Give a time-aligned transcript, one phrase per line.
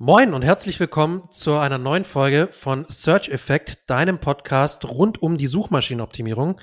[0.00, 5.38] Moin und herzlich willkommen zu einer neuen Folge von Search Effect, deinem Podcast rund um
[5.38, 6.60] die Suchmaschinenoptimierung.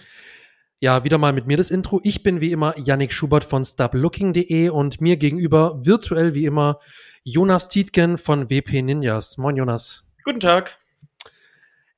[0.79, 1.99] Ja, wieder mal mit mir das Intro.
[2.03, 6.79] Ich bin wie immer Yannick Schubert von stoplooking.de und mir gegenüber virtuell wie immer
[7.25, 9.38] Jonas Tietgen von WP Ninjas.
[9.38, 10.06] Moin Jonas.
[10.24, 10.78] Guten Tag.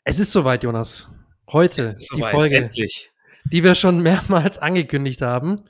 [0.06, 1.08] Es ist soweit, Jonas.
[1.52, 3.12] Heute die Folge, endlich.
[3.44, 5.66] die wir schon mehrmals angekündigt haben.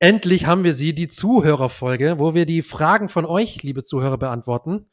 [0.00, 4.86] Endlich haben wir sie, die Zuhörerfolge, wo wir die Fragen von euch, liebe Zuhörer, beantworten.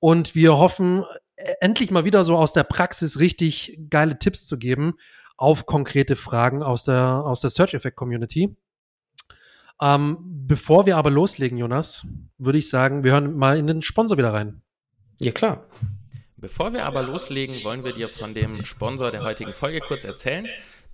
[0.00, 1.04] Und wir hoffen,
[1.36, 4.94] äh, endlich mal wieder so aus der Praxis richtig geile Tipps zu geben
[5.36, 8.56] auf konkrete Fragen aus der, aus der Search Effect Community.
[9.80, 12.04] Ähm, bevor wir aber loslegen, Jonas,
[12.36, 14.62] würde ich sagen, wir hören mal in den Sponsor wieder rein.
[15.20, 15.64] Ja, klar.
[16.36, 20.48] Bevor wir aber loslegen, wollen wir dir von dem Sponsor der heutigen Folge kurz erzählen.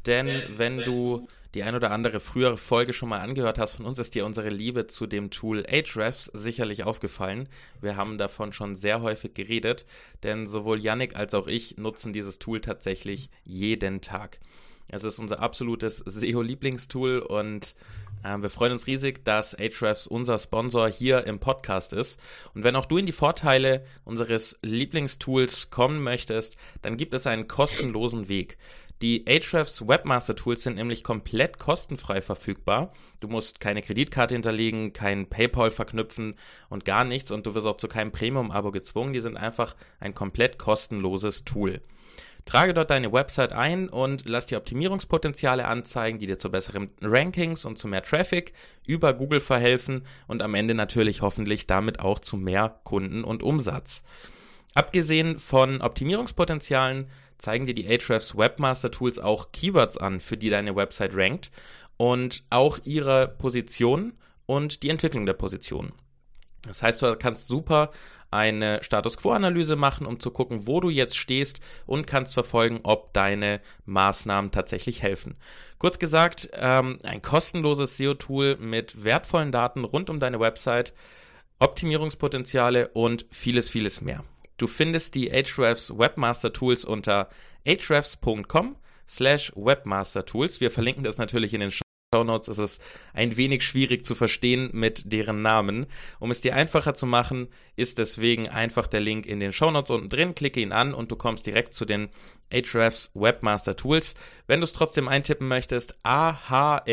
[0.05, 1.27] Denn wenn du
[1.57, 4.51] die ein oder andere frühere Folge schon mal angehört hast von uns, ist dir unsere
[4.51, 7.49] Liebe zu dem Tool Ahrefs sicherlich aufgefallen.
[7.81, 9.87] Wir haben davon schon sehr häufig geredet,
[10.23, 14.39] denn sowohl Yannick als auch ich nutzen dieses Tool tatsächlich jeden Tag.
[14.89, 17.75] Es ist unser absolutes SEO-Lieblingstool und
[18.23, 22.21] äh, wir freuen uns riesig, dass Ahrefs unser Sponsor hier im Podcast ist.
[22.55, 27.49] Und wenn auch du in die Vorteile unseres Lieblingstools kommen möchtest, dann gibt es einen
[27.49, 28.59] kostenlosen Weg.
[29.03, 32.93] Die Ahrefs Webmaster Tools sind nämlich komplett kostenfrei verfügbar.
[33.21, 36.35] Du musst keine Kreditkarte hinterlegen, kein PayPal verknüpfen
[36.71, 39.13] und gar nichts und du wirst auch zu keinem Premium-Abo gezwungen.
[39.13, 41.83] Die sind einfach ein komplett kostenloses Tool.
[42.47, 47.65] Trage dort deine Website ein und lass dir Optimierungspotenziale anzeigen, die dir zu besseren Rankings
[47.65, 48.53] und zu mehr Traffic
[48.87, 54.05] über Google verhelfen und am Ende natürlich hoffentlich damit auch zu mehr Kunden und Umsatz.
[54.77, 60.77] Abgesehen von Optimierungspotenzialen zeigen dir die Ahrefs Webmaster Tools auch Keywords an, für die deine
[60.77, 61.51] Website rankt
[61.97, 64.15] und auch ihre Position
[64.47, 65.93] und die Entwicklung der Position.
[66.67, 67.91] Das heißt, du kannst super
[68.31, 73.13] eine Status Quo-Analyse machen, um zu gucken, wo du jetzt stehst und kannst verfolgen, ob
[73.13, 75.37] deine Maßnahmen tatsächlich helfen.
[75.79, 80.93] Kurz gesagt, ähm, ein kostenloses SEO-Tool mit wertvollen Daten rund um deine Website,
[81.59, 84.25] Optimierungspotenziale und vieles, vieles mehr.
[84.57, 87.29] Du findest die Ahrefs Webmaster Tools unter
[87.67, 90.61] ahrefs.com slash Webmaster Tools.
[90.61, 91.83] Wir verlinken das natürlich in den Show
[92.15, 92.49] Notes.
[92.49, 92.81] Es ist
[93.13, 95.87] ein wenig schwierig zu verstehen mit deren Namen.
[96.19, 99.91] Um es dir einfacher zu machen, ist deswegen einfach der Link in den Show Notes
[99.91, 100.35] unten drin.
[100.35, 102.09] Klicke ihn an und du kommst direkt zu den
[102.51, 104.15] Ahrefs Webmaster Tools.
[104.47, 106.87] Wenn du es trotzdem eintippen möchtest, ahrefs.com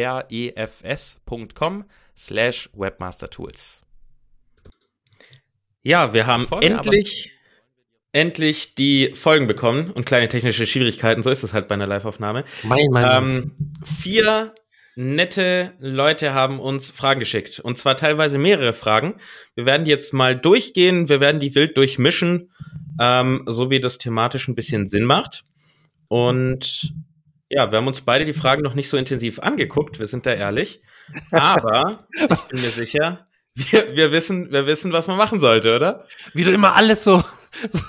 [2.17, 3.81] slash Webmaster Tools.
[5.81, 7.33] Ja, wir haben endlich
[8.13, 12.45] endlich die Folgen bekommen und kleine technische Schwierigkeiten, so ist es halt bei einer Live-Aufnahme.
[12.61, 13.51] Mein, mein, ähm,
[13.83, 14.53] vier
[14.95, 17.59] nette Leute haben uns Fragen geschickt.
[17.59, 19.15] Und zwar teilweise mehrere Fragen.
[19.55, 22.51] Wir werden die jetzt mal durchgehen, wir werden die wild durchmischen,
[22.99, 25.43] ähm, so wie das thematisch ein bisschen Sinn macht.
[26.07, 26.93] Und
[27.49, 30.33] ja, wir haben uns beide die Fragen noch nicht so intensiv angeguckt, wir sind da
[30.33, 30.81] ehrlich.
[31.31, 36.05] Aber ich bin mir sicher, wir, wir, wissen, wir wissen, was man machen sollte, oder?
[36.35, 37.23] Wie du immer alles so,
[37.71, 37.79] so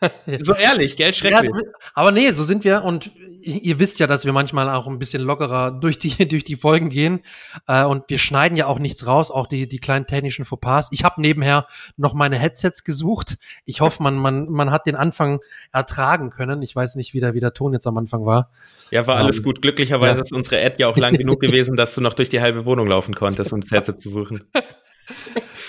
[0.58, 1.50] ehrlich, Geld schrecklich.
[1.54, 3.10] Ja, aber nee, so sind wir und
[3.42, 6.90] ihr wisst ja, dass wir manchmal auch ein bisschen lockerer durch die durch die Folgen
[6.90, 7.20] gehen
[7.66, 10.88] äh, und wir schneiden ja auch nichts raus, auch die die kleinen technischen Fauxpas.
[10.92, 11.66] Ich habe nebenher
[11.96, 13.36] noch meine Headsets gesucht.
[13.64, 15.40] Ich hoffe, man man man hat den Anfang
[15.72, 16.62] ertragen können.
[16.62, 18.50] Ich weiß nicht, wie der wie der Ton jetzt am Anfang war.
[18.90, 19.62] Ja, war alles ähm, gut.
[19.62, 20.22] Glücklicherweise ja.
[20.22, 22.88] ist unsere Ad ja auch lang genug gewesen, dass du noch durch die halbe Wohnung
[22.88, 24.44] laufen konntest, um das Headset zu suchen.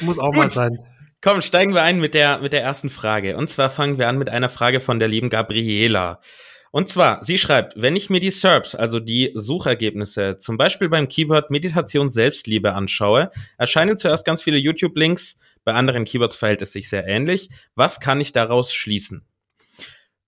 [0.02, 0.80] Muss auch mal sein.
[1.22, 3.38] Komm, steigen wir ein mit der, mit der ersten Frage.
[3.38, 6.20] Und zwar fangen wir an mit einer Frage von der lieben Gabriela.
[6.72, 11.10] Und zwar, sie schreibt, wenn ich mir die SERPs, also die Suchergebnisse, zum Beispiel beim
[11.10, 16.90] Keyword Meditation Selbstliebe anschaue, erscheinen zuerst ganz viele YouTube-Links, bei anderen Keywords verhält es sich
[16.90, 17.50] sehr ähnlich.
[17.76, 19.28] Was kann ich daraus schließen?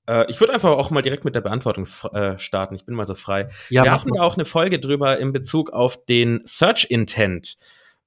[0.07, 2.75] Äh, ich würde einfach auch mal direkt mit der Beantwortung äh, starten.
[2.75, 3.47] Ich bin mal so frei.
[3.69, 7.57] Ja, Wir hatten auch eine Folge drüber in Bezug auf den Search Intent.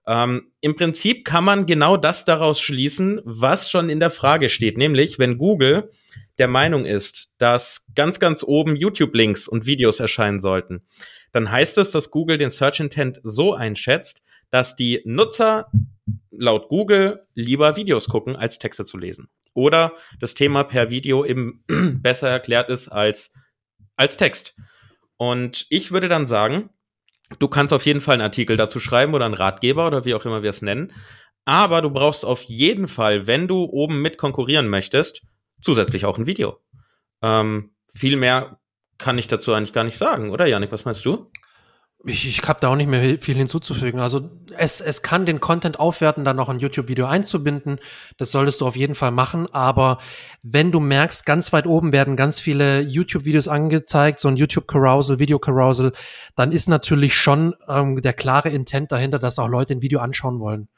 [0.06, 4.78] Ähm, Im Prinzip kann man genau das daraus schließen, was schon in der Frage steht,
[4.78, 5.90] nämlich wenn Google
[6.38, 10.86] der Meinung ist, dass ganz, ganz oben YouTube-Links und Videos erscheinen sollten,
[11.32, 15.70] dann heißt es, dass Google den Search Intent so einschätzt, dass die Nutzer
[16.30, 19.28] laut Google lieber Videos gucken, als Texte zu lesen.
[19.54, 21.64] Oder das Thema per Video eben
[22.02, 23.32] besser erklärt ist als,
[23.96, 24.54] als Text.
[25.16, 26.70] Und ich würde dann sagen,
[27.38, 30.24] Du kannst auf jeden Fall einen Artikel dazu schreiben oder einen Ratgeber oder wie auch
[30.24, 30.92] immer wir es nennen.
[31.44, 35.22] Aber du brauchst auf jeden Fall, wenn du oben mit konkurrieren möchtest,
[35.60, 36.60] zusätzlich auch ein Video.
[37.22, 38.58] Ähm, viel mehr
[38.98, 40.72] kann ich dazu eigentlich gar nicht sagen, oder Janik?
[40.72, 41.30] Was meinst du?
[42.08, 43.98] Ich, ich habe da auch nicht mehr viel hinzuzufügen.
[43.98, 47.80] Also es, es kann den Content aufwerten, dann noch ein YouTube-Video einzubinden.
[48.16, 49.52] Das solltest du auf jeden Fall machen.
[49.52, 49.98] Aber
[50.44, 55.92] wenn du merkst, ganz weit oben werden ganz viele YouTube-Videos angezeigt, so ein YouTube-Carousel, Video-Carousel,
[56.36, 60.38] dann ist natürlich schon ähm, der klare Intent dahinter, dass auch Leute ein Video anschauen
[60.38, 60.68] wollen.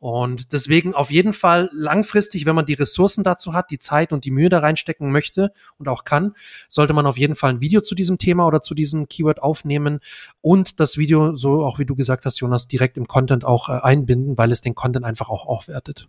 [0.00, 4.24] Und deswegen auf jeden Fall langfristig, wenn man die Ressourcen dazu hat, die Zeit und
[4.24, 6.34] die Mühe da reinstecken möchte und auch kann,
[6.68, 9.98] sollte man auf jeden Fall ein Video zu diesem Thema oder zu diesem Keyword aufnehmen
[10.40, 13.72] und das Video, so auch wie du gesagt hast, Jonas, direkt im Content auch äh,
[13.72, 16.06] einbinden, weil es den Content einfach auch aufwertet.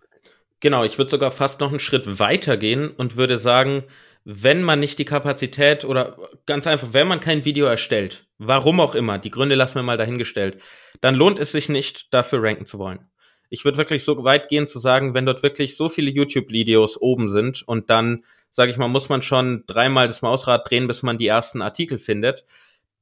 [0.59, 3.85] Genau, ich würde sogar fast noch einen Schritt weiter gehen und würde sagen,
[4.23, 8.93] wenn man nicht die Kapazität oder ganz einfach, wenn man kein Video erstellt, warum auch
[8.93, 10.61] immer, die Gründe lassen wir mal dahingestellt,
[11.01, 13.08] dann lohnt es sich nicht, dafür ranken zu wollen
[13.49, 17.29] ich würde wirklich so weit gehen zu sagen, wenn dort wirklich so viele YouTube-Videos oben
[17.29, 21.17] sind und dann, sage ich mal, muss man schon dreimal das Mausrad drehen, bis man
[21.17, 22.45] die ersten Artikel findet,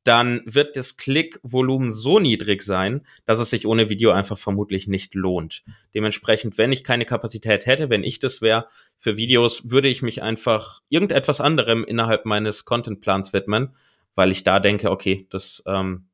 [0.07, 5.13] dann wird das Klickvolumen so niedrig sein, dass es sich ohne Video einfach vermutlich nicht
[5.15, 5.65] lohnt.
[5.94, 8.67] Dementsprechend, wenn ich keine Kapazität hätte, wenn ich das wäre
[8.97, 13.75] für Videos, würde ich mich einfach irgendetwas anderem innerhalb meines Contentplans widmen,
[14.15, 16.07] weil ich da denke, okay, das ähm,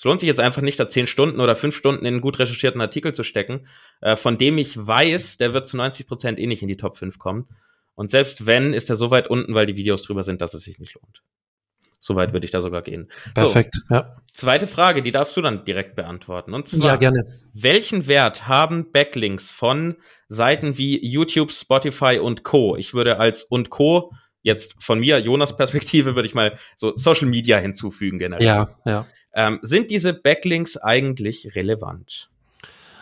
[0.00, 2.38] es lohnt sich jetzt einfach nicht, da zehn Stunden oder fünf Stunden in einen gut
[2.38, 3.66] recherchierten Artikel zu stecken,
[4.00, 6.96] äh, von dem ich weiß, der wird zu 90 Prozent eh nicht in die Top
[6.96, 7.48] 5 kommen.
[7.96, 10.62] Und selbst wenn, ist er so weit unten, weil die Videos drüber sind, dass es
[10.62, 11.22] sich nicht lohnt.
[11.98, 13.10] Soweit würde ich da sogar gehen.
[13.34, 14.14] Perfekt, so, ja.
[14.32, 16.54] Zweite Frage, die darfst du dann direkt beantworten.
[16.54, 17.38] Und zwar, ja, gerne.
[17.52, 19.96] welchen Wert haben Backlinks von
[20.28, 22.74] Seiten wie YouTube, Spotify und Co?
[22.74, 27.28] Ich würde als und Co jetzt von mir, Jonas Perspektive, würde ich mal so Social
[27.28, 28.46] Media hinzufügen generell.
[28.46, 29.06] Ja, ja.
[29.34, 32.30] Ähm, sind diese Backlinks eigentlich relevant?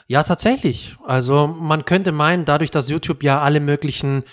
[0.08, 0.96] Ja, tatsächlich.
[1.05, 4.25] Also man könnte meinen, dadurch, dass YouTube ja alle möglichen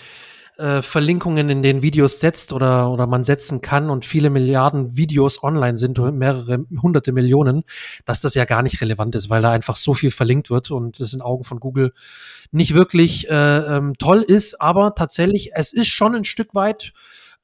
[0.58, 5.42] äh, Verlinkungen in den Videos setzt oder, oder man setzen kann und viele Milliarden Videos
[5.42, 7.64] online sind, mehrere hunderte Millionen,
[8.04, 11.00] dass das ja gar nicht relevant ist, weil da einfach so viel verlinkt wird und
[11.00, 11.92] das in Augen von Google
[12.50, 14.60] nicht wirklich äh, ähm, toll ist.
[14.60, 16.92] Aber tatsächlich, es ist schon ein Stück weit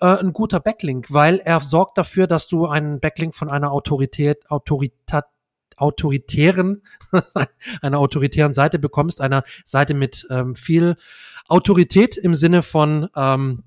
[0.01, 4.51] äh, ein guter Backlink, weil er sorgt dafür, dass du einen Backlink von einer Autorität,
[4.51, 5.25] Autorität,
[5.77, 6.83] autoritären,
[7.83, 10.97] einer autoritären Seite bekommst, einer Seite mit ähm, viel
[11.49, 13.65] Autorität im Sinne von ähm,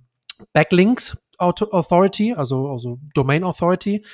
[0.53, 4.05] Backlinks Authority, also, also Domain Authority.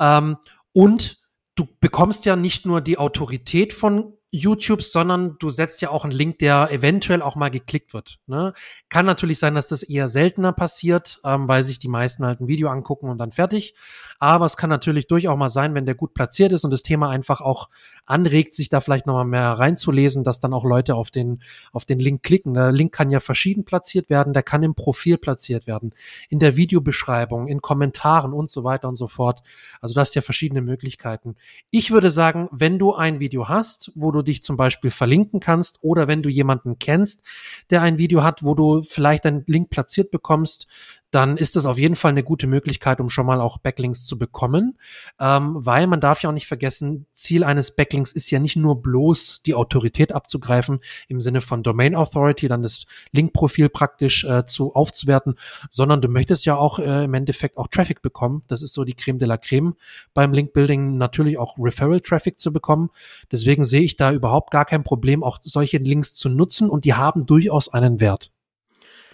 [0.00, 0.36] Ähm,
[0.72, 1.18] und
[1.54, 6.12] du bekommst ja nicht nur die Autorität von YouTube, sondern du setzt ja auch einen
[6.12, 8.18] Link, der eventuell auch mal geklickt wird.
[8.26, 8.52] Ne?
[8.88, 12.48] Kann natürlich sein, dass das eher seltener passiert, ähm, weil sich die meisten halt ein
[12.48, 13.76] Video angucken und dann fertig.
[14.18, 17.10] Aber es kann natürlich durchaus mal sein, wenn der gut platziert ist und das Thema
[17.10, 17.68] einfach auch
[18.06, 21.42] anregt, sich da vielleicht nochmal mehr reinzulesen, dass dann auch Leute auf den,
[21.72, 22.54] auf den Link klicken.
[22.54, 25.94] Der Link kann ja verschieden platziert werden, der kann im Profil platziert werden,
[26.28, 29.42] in der Videobeschreibung, in Kommentaren und so weiter und so fort.
[29.80, 31.36] Also das ist ja verschiedene Möglichkeiten.
[31.70, 35.78] Ich würde sagen, wenn du ein Video hast, wo du dich zum Beispiel verlinken kannst
[35.82, 37.24] oder wenn du jemanden kennst,
[37.70, 40.66] der ein Video hat, wo du vielleicht einen Link platziert bekommst,
[41.14, 44.18] dann ist das auf jeden Fall eine gute Möglichkeit, um schon mal auch Backlinks zu
[44.18, 44.76] bekommen,
[45.20, 48.82] ähm, weil man darf ja auch nicht vergessen, Ziel eines Backlinks ist ja nicht nur
[48.82, 54.74] bloß die Autorität abzugreifen im Sinne von Domain Authority, dann das Linkprofil praktisch äh, zu
[54.74, 55.36] aufzuwerten,
[55.70, 58.42] sondern du möchtest ja auch äh, im Endeffekt auch Traffic bekommen.
[58.48, 59.76] Das ist so die Creme de la Creme
[60.14, 62.90] beim Linkbuilding, natürlich auch Referral Traffic zu bekommen.
[63.30, 66.94] Deswegen sehe ich da überhaupt gar kein Problem, auch solche Links zu nutzen und die
[66.94, 68.33] haben durchaus einen Wert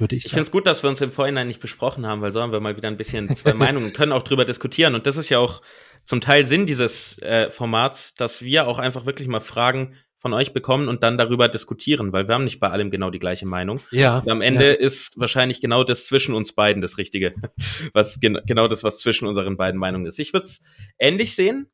[0.00, 0.28] würde ich sagen.
[0.28, 2.60] Ich finde es gut, dass wir uns im Vorhinein nicht besprochen haben, weil sollen wir
[2.60, 4.94] mal wieder ein bisschen zwei Meinungen können auch drüber diskutieren.
[4.94, 5.62] Und das ist ja auch
[6.04, 10.52] zum Teil Sinn dieses äh, Formats, dass wir auch einfach wirklich mal Fragen von euch
[10.52, 13.80] bekommen und dann darüber diskutieren, weil wir haben nicht bei allem genau die gleiche Meinung.
[13.90, 14.18] Ja.
[14.18, 14.74] Und am Ende ja.
[14.74, 17.34] ist wahrscheinlich genau das zwischen uns beiden das Richtige,
[17.94, 20.18] was gen genau das, was zwischen unseren beiden Meinungen ist.
[20.18, 20.62] Ich würde es
[20.98, 21.70] ähnlich sehen.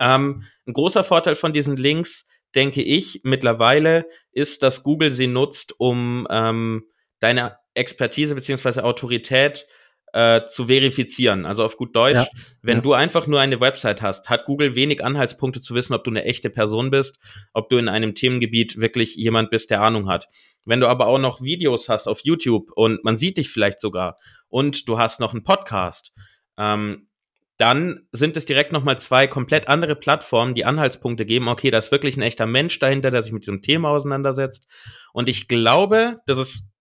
[0.00, 2.26] Ähm, ein großer Vorteil von diesen Links,
[2.56, 6.84] denke ich, mittlerweile ist, dass Google sie nutzt, um ähm,
[7.22, 9.66] deine Expertise beziehungsweise Autorität
[10.12, 11.46] äh, zu verifizieren.
[11.46, 12.26] Also auf gut Deutsch, ja.
[12.60, 12.80] wenn ja.
[12.82, 16.24] du einfach nur eine Website hast, hat Google wenig Anhaltspunkte zu wissen, ob du eine
[16.24, 17.18] echte Person bist,
[17.54, 20.26] ob du in einem Themengebiet wirklich jemand bist, der Ahnung hat.
[20.64, 24.16] Wenn du aber auch noch Videos hast auf YouTube und man sieht dich vielleicht sogar
[24.48, 26.12] und du hast noch einen Podcast,
[26.58, 27.08] ähm,
[27.56, 31.92] dann sind es direkt nochmal zwei komplett andere Plattformen, die Anhaltspunkte geben, okay, da ist
[31.92, 34.66] wirklich ein echter Mensch dahinter, der sich mit diesem Thema auseinandersetzt.
[35.12, 36.71] Und ich glaube, das ist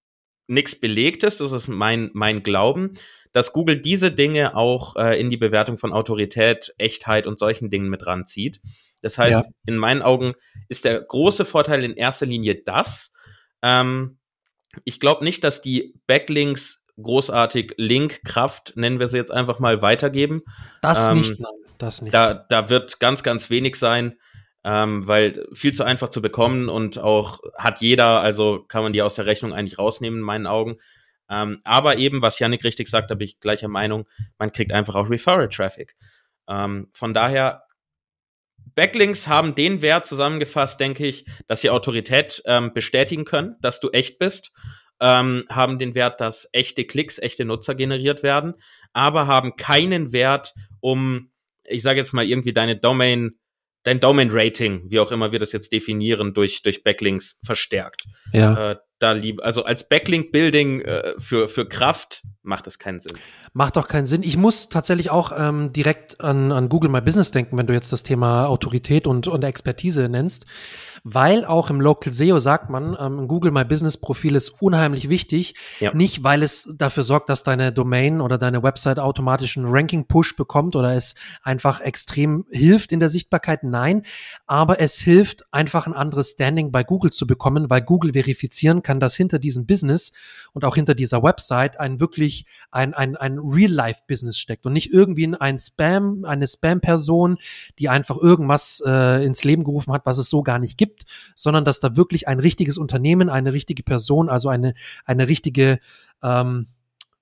[0.51, 2.91] nichts Belegtes, das ist mein, mein Glauben,
[3.31, 7.89] dass Google diese Dinge auch äh, in die Bewertung von Autorität, Echtheit und solchen Dingen
[7.89, 8.61] mit ranzieht.
[9.01, 9.51] Das heißt, ja.
[9.65, 10.33] in meinen Augen
[10.67, 13.13] ist der große Vorteil in erster Linie das.
[13.61, 14.19] Ähm,
[14.83, 20.43] ich glaube nicht, dass die Backlinks großartig Linkkraft, nennen wir sie jetzt einfach mal, weitergeben.
[20.81, 21.51] Das ähm, nicht, nein.
[21.77, 22.13] das nicht.
[22.13, 24.17] Da, da wird ganz, ganz wenig sein,
[24.63, 29.01] ähm, weil viel zu einfach zu bekommen und auch hat jeder, also kann man die
[29.01, 30.77] aus der Rechnung eigentlich rausnehmen, in meinen Augen.
[31.29, 34.95] Ähm, aber eben, was Yannick richtig sagt, da bin ich gleicher Meinung, man kriegt einfach
[34.95, 35.95] auch Referral-Traffic.
[36.47, 37.63] Ähm, von daher,
[38.75, 43.89] Backlinks haben den Wert zusammengefasst, denke ich, dass sie Autorität ähm, bestätigen können, dass du
[43.89, 44.51] echt bist,
[44.99, 48.53] ähm, haben den Wert, dass echte Klicks, echte Nutzer generiert werden,
[48.93, 51.31] aber haben keinen Wert, um,
[51.63, 53.39] ich sage jetzt mal, irgendwie deine Domain
[53.83, 58.03] dein Domain-Rating, wie auch immer wir das jetzt definieren, durch, durch Backlinks verstärkt.
[58.33, 58.71] Ja.
[58.71, 63.17] Äh, da lieb, also als Backlink-Building äh, für, für Kraft macht das keinen Sinn.
[63.53, 64.21] Macht doch keinen Sinn.
[64.21, 67.91] Ich muss tatsächlich auch ähm, direkt an, an Google My Business denken, wenn du jetzt
[67.91, 70.45] das Thema Autorität und, und Expertise nennst
[71.03, 75.55] weil auch im Local SEO sagt man, ähm, Google My Business Profil ist unheimlich wichtig.
[75.79, 75.93] Ja.
[75.93, 80.35] Nicht, weil es dafür sorgt, dass deine Domain oder deine Website automatisch einen Ranking Push
[80.35, 83.63] bekommt oder es einfach extrem hilft in der Sichtbarkeit.
[83.63, 84.03] Nein,
[84.45, 88.99] aber es hilft einfach ein anderes Standing bei Google zu bekommen, weil Google verifizieren kann,
[88.99, 90.11] dass hinter diesem Business
[90.53, 95.35] und auch hinter dieser Website ein wirklich ein, ein, ein Real-Life-Business steckt und nicht irgendwie
[95.39, 97.37] ein Spam, eine Spam-Person,
[97.79, 101.05] die einfach irgendwas äh, ins Leben gerufen hat, was es so gar nicht gibt gibt,
[101.35, 104.73] sondern dass da wirklich ein richtiges Unternehmen, eine richtige Person, also eine,
[105.05, 105.79] eine richtige,
[106.21, 106.67] ähm,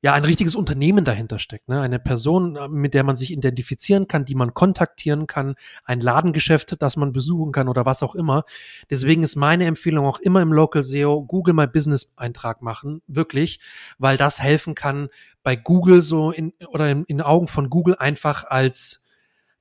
[0.01, 1.81] ja, ein richtiges Unternehmen dahinter steckt, ne?
[1.81, 6.95] Eine Person, mit der man sich identifizieren kann, die man kontaktieren kann, ein Ladengeschäft, das
[6.95, 8.45] man besuchen kann oder was auch immer.
[8.89, 13.59] Deswegen ist meine Empfehlung auch immer im Local SEO Google My Business Eintrag machen, wirklich,
[13.97, 15.09] weil das helfen kann,
[15.43, 19.05] bei Google so in, oder in, in Augen von Google einfach als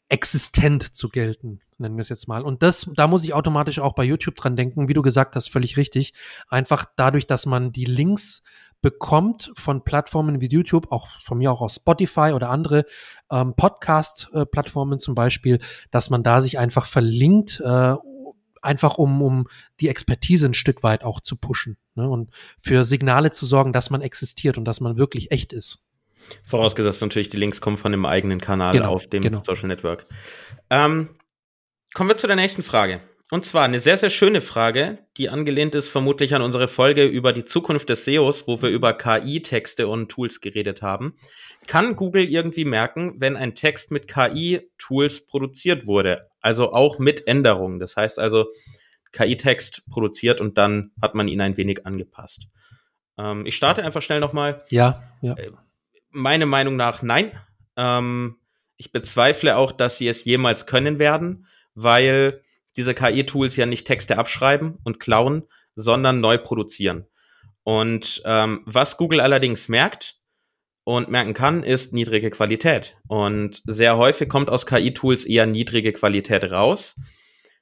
[0.09, 2.43] existent zu gelten nennen wir es jetzt mal.
[2.43, 5.49] Und das, da muss ich automatisch auch bei YouTube dran denken, wie du gesagt hast,
[5.49, 6.13] völlig richtig.
[6.49, 8.43] Einfach dadurch, dass man die Links
[8.81, 12.85] bekommt von Plattformen wie YouTube, auch von mir auch aus Spotify oder andere
[13.31, 15.61] ähm, Podcast-Plattformen zum Beispiel,
[15.91, 17.95] dass man da sich einfach verlinkt, äh,
[18.63, 19.49] einfach um, um
[19.81, 22.09] die Expertise ein Stück weit auch zu pushen ne?
[22.09, 25.81] und für Signale zu sorgen, dass man existiert und dass man wirklich echt ist.
[26.45, 29.43] Vorausgesetzt natürlich, die Links kommen von dem eigenen Kanal genau, auf dem genau.
[29.45, 30.07] Social Network.
[30.71, 31.11] Ähm,
[31.95, 33.01] Kommen wir zu der nächsten Frage.
[33.31, 37.33] Und zwar eine sehr, sehr schöne Frage, die angelehnt ist vermutlich an unsere Folge über
[37.33, 41.15] die Zukunft des SEOs, wo wir über KI-Texte und Tools geredet haben.
[41.67, 46.31] Kann Google irgendwie merken, wenn ein Text mit KI-Tools produziert wurde?
[46.41, 47.81] Also auch mit Änderungen.
[47.81, 48.47] Das heißt also,
[49.13, 52.49] KI-Text produziert und dann hat man ihn ein wenig angepasst.
[53.19, 54.59] Ähm, ich starte einfach schnell nochmal.
[54.69, 55.35] Ja, ja.
[56.13, 57.33] Äh, meine Meinung nach nein.
[57.77, 58.37] Ähm,
[58.77, 61.47] ich bezweifle auch, dass sie es jemals können werden
[61.79, 62.43] weil
[62.77, 67.07] diese KI-Tools ja nicht Texte abschreiben und klauen, sondern neu produzieren.
[67.63, 70.17] Und ähm, was Google allerdings merkt
[70.85, 72.97] und merken kann, ist niedrige Qualität.
[73.07, 76.97] Und sehr häufig kommt aus KI-Tools eher niedrige Qualität raus.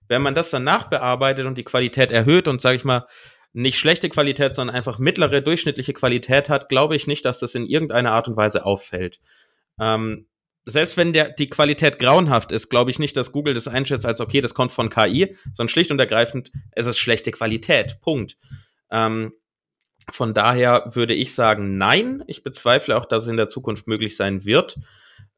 [0.09, 3.07] Wenn man das dann nachbearbeitet und die Qualität erhöht und, sage ich mal,
[3.57, 7.67] nicht schlechte Qualität, sondern einfach mittlere, durchschnittliche Qualität hat, glaube ich nicht, dass das in
[7.67, 9.19] irgendeiner Art und Weise auffällt.
[9.81, 10.27] Ähm,
[10.67, 14.21] selbst wenn der, die Qualität grauenhaft ist, glaube ich nicht, dass Google das einschätzt als,
[14.21, 17.99] okay, das kommt von KI, sondern schlicht und ergreifend, es ist schlechte Qualität.
[18.03, 18.37] Punkt.
[18.91, 19.33] Ähm,
[20.11, 22.23] von daher würde ich sagen, nein.
[22.27, 24.77] Ich bezweifle auch, dass es in der Zukunft möglich sein wird.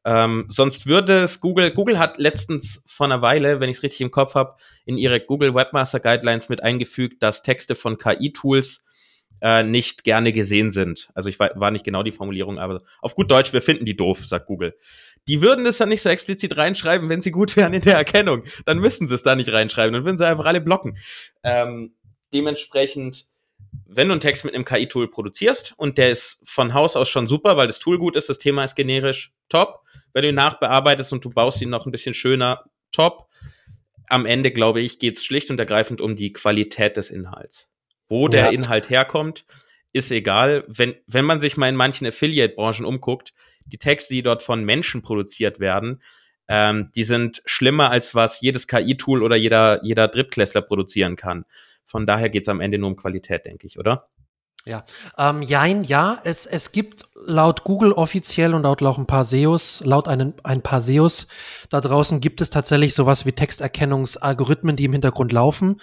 [0.05, 4.01] Ähm, sonst würde es Google, Google hat letztens vor einer Weile, wenn ich es richtig
[4.01, 8.85] im Kopf habe, in ihre Google Webmaster Guidelines mit eingefügt, dass Texte von KI-Tools
[9.41, 11.09] äh, nicht gerne gesehen sind.
[11.13, 14.25] Also ich war, nicht genau die Formulierung, aber auf gut Deutsch, wir finden die doof,
[14.25, 14.75] sagt Google.
[15.27, 18.43] Die würden es dann nicht so explizit reinschreiben, wenn sie gut wären in der Erkennung.
[18.65, 20.97] Dann müssten sie es da nicht reinschreiben, dann würden sie einfach alle blocken.
[21.43, 21.95] Ähm,
[22.33, 23.27] dementsprechend,
[23.85, 27.27] wenn du einen Text mit einem KI-Tool produzierst und der ist von Haus aus schon
[27.27, 29.81] super, weil das Tool gut ist, das Thema ist generisch, top.
[30.13, 33.27] Wenn du ihn nachbearbeitest und du baust ihn noch ein bisschen schöner, top.
[34.07, 37.69] Am Ende, glaube ich, geht es schlicht und ergreifend um die Qualität des Inhalts.
[38.07, 38.29] Wo ja.
[38.29, 39.45] der Inhalt herkommt,
[39.93, 40.63] ist egal.
[40.67, 43.33] Wenn, wenn man sich mal in manchen Affiliate-Branchen umguckt,
[43.65, 46.01] die Texte, die dort von Menschen produziert werden,
[46.47, 51.45] ähm, die sind schlimmer als was jedes KI-Tool oder jeder, jeder Drittklässler produzieren kann.
[51.89, 54.09] Von daher geht's am Ende nur um Qualität, denke ich, oder?
[54.65, 54.83] Ja,
[55.17, 59.81] ähm, jein, ja, es, es gibt laut Google offiziell und laut, laut ein paar SEOs,
[59.85, 61.27] laut einen, ein paar SEOs
[61.69, 65.79] da draußen gibt es tatsächlich sowas wie Texterkennungsalgorithmen, die im Hintergrund laufen.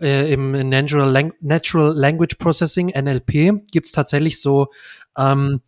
[0.00, 4.68] Äh, Im Natural, Lang Natural Language Processing, NLP, gibt es tatsächlich so
[5.18, 5.60] ähm,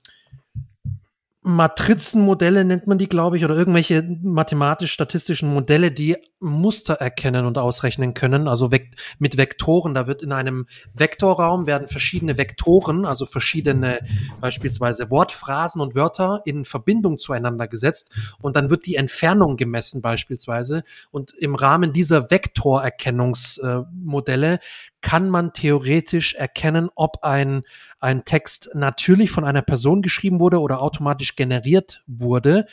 [1.45, 8.15] Matrizenmodelle nennt man die, glaube ich, oder irgendwelche mathematisch-statistischen Modelle, die Muster erkennen und ausrechnen
[8.15, 8.71] können, also
[9.19, 9.93] mit Vektoren.
[9.95, 13.99] Da wird in einem Vektorraum werden verschiedene Vektoren, also verschiedene
[14.41, 20.85] beispielsweise Wortphrasen und Wörter in Verbindung zueinander gesetzt und dann wird die Entfernung gemessen beispielsweise
[21.11, 24.61] und im Rahmen dieser Vektorerkennungsmodelle
[25.03, 27.65] kann man theoretisch erkennen, ob ein,
[28.01, 32.67] ein Text natürlich von einer Person geschrieben wurde oder automatisch generiert wurde.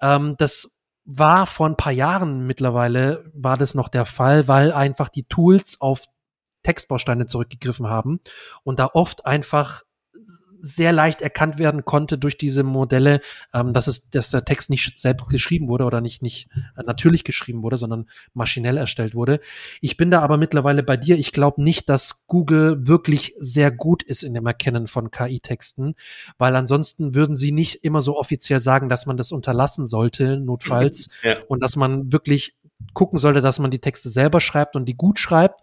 [0.00, 5.08] Ähm, das war vor ein paar Jahren mittlerweile, war das noch der Fall, weil einfach
[5.08, 6.02] die Tools auf
[6.64, 8.20] Textbausteine zurückgegriffen haben
[8.62, 9.84] und da oft einfach
[10.60, 13.20] sehr leicht erkannt werden konnte durch diese Modelle,
[13.52, 17.24] ähm, dass es, dass der Text nicht selbst geschrieben wurde oder nicht nicht äh, natürlich
[17.24, 19.40] geschrieben wurde, sondern maschinell erstellt wurde.
[19.80, 21.18] Ich bin da aber mittlerweile bei dir.
[21.18, 25.94] Ich glaube nicht, dass Google wirklich sehr gut ist in dem Erkennen von KI-Texten,
[26.38, 31.10] weil ansonsten würden sie nicht immer so offiziell sagen, dass man das unterlassen sollte, notfalls,
[31.22, 31.36] ja.
[31.48, 32.56] und dass man wirklich
[32.94, 35.60] gucken sollte, dass man die Texte selber schreibt und die gut schreibt.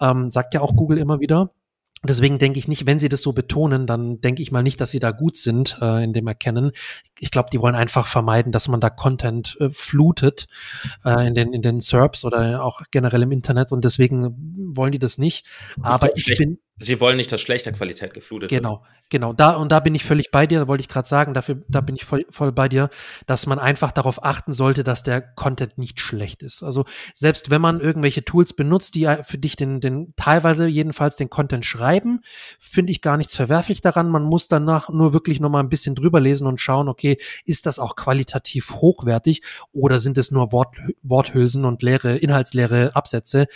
[0.00, 1.50] Ähm, sagt ja auch Google immer wieder.
[2.04, 4.90] Deswegen denke ich nicht, wenn sie das so betonen, dann denke ich mal nicht, dass
[4.90, 6.72] sie da gut sind äh, in dem Erkennen.
[7.18, 10.46] Ich glaube, die wollen einfach vermeiden, dass man da Content äh, flutet
[11.04, 14.34] äh, in den in den SERPs oder auch generell im Internet und deswegen
[14.76, 15.46] wollen die das nicht.
[15.82, 18.80] Aber ich, ich bin Sie wollen nicht, dass schlechter Qualität geflutet genau, wird.
[19.10, 19.32] Genau, genau.
[19.32, 20.60] Da und da bin ich völlig bei dir.
[20.60, 21.34] Da wollte ich gerade sagen.
[21.34, 22.88] Dafür, da bin ich voll, voll bei dir,
[23.26, 26.62] dass man einfach darauf achten sollte, dass der Content nicht schlecht ist.
[26.62, 26.84] Also
[27.14, 31.64] selbst wenn man irgendwelche Tools benutzt, die für dich den, den teilweise jedenfalls den Content
[31.64, 32.20] schreiben,
[32.60, 34.08] finde ich gar nichts verwerflich daran.
[34.08, 37.07] Man muss danach nur wirklich noch mal ein bisschen drüber lesen und schauen, okay,
[37.44, 43.46] ist das auch qualitativ hochwertig oder sind es nur Wort, Worthülsen und leere, inhaltsleere Absätze,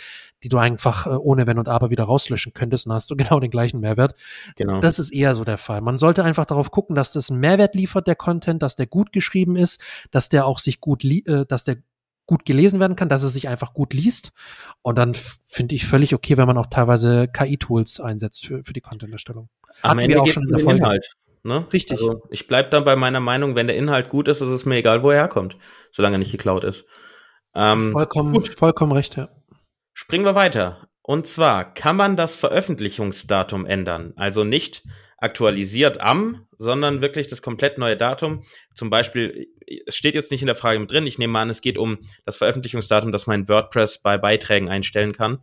[0.43, 3.39] die du einfach äh, ohne Wenn und Aber wieder rauslöschen könntest, dann hast du genau
[3.39, 4.15] den gleichen Mehrwert.
[4.55, 4.79] Genau.
[4.79, 5.81] Das ist eher so der Fall.
[5.81, 9.11] Man sollte einfach darauf gucken, dass das einen Mehrwert liefert, der Content, dass der gut
[9.11, 9.81] geschrieben ist,
[10.11, 11.77] dass der auch sich gut, äh, dass der
[12.25, 14.31] gut gelesen werden kann, dass es sich einfach gut liest.
[14.81, 15.13] Und dann
[15.49, 19.49] finde ich völlig okay, wenn man auch teilweise KI-Tools einsetzt für, für die Content-Erstellung.
[19.81, 21.15] Am Ende auch schon in der Inhalt.
[21.43, 21.67] Ne?
[21.73, 21.99] Richtig.
[21.99, 24.77] Also ich bleib dann bei meiner Meinung, wenn der Inhalt gut ist, ist es mir
[24.77, 25.57] egal, wo er herkommt,
[25.91, 26.85] solange er nicht geklaut ist.
[27.53, 28.57] Ähm, vollkommen, gut.
[28.57, 29.29] vollkommen recht, ja.
[29.93, 30.87] Springen wir weiter.
[31.01, 34.13] Und zwar kann man das Veröffentlichungsdatum ändern.
[34.15, 34.83] Also nicht
[35.17, 38.43] aktualisiert am, sondern wirklich das komplett neue Datum.
[38.73, 39.47] Zum Beispiel,
[39.85, 41.99] es steht jetzt nicht in der Frage mit drin, ich nehme an, es geht um
[42.25, 45.39] das Veröffentlichungsdatum, das mein WordPress bei Beiträgen einstellen kann.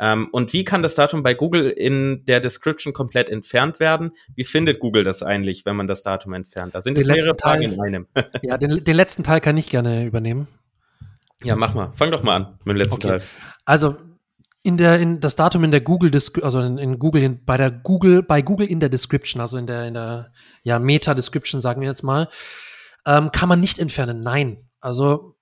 [0.00, 4.12] Ähm, und wie kann das Datum bei Google in der Description komplett entfernt werden?
[4.34, 6.74] Wie findet Google das eigentlich, wenn man das Datum entfernt?
[6.74, 8.06] Da sind es mehrere Fragen in einem.
[8.42, 10.46] ja, den, den letzten Teil kann ich gerne übernehmen.
[11.42, 11.92] Ja, mach mal.
[11.94, 13.08] Fang doch mal an mit dem letzten okay.
[13.08, 13.22] Teil.
[13.64, 13.96] Also
[14.62, 17.70] in der in das Datum in der Google also in, in Google in, bei der
[17.70, 20.32] Google bei Google in der Description, also in der in der
[20.62, 22.28] ja Meta Description sagen wir jetzt mal,
[23.06, 24.20] ähm, kann man nicht entfernen.
[24.20, 25.37] Nein, also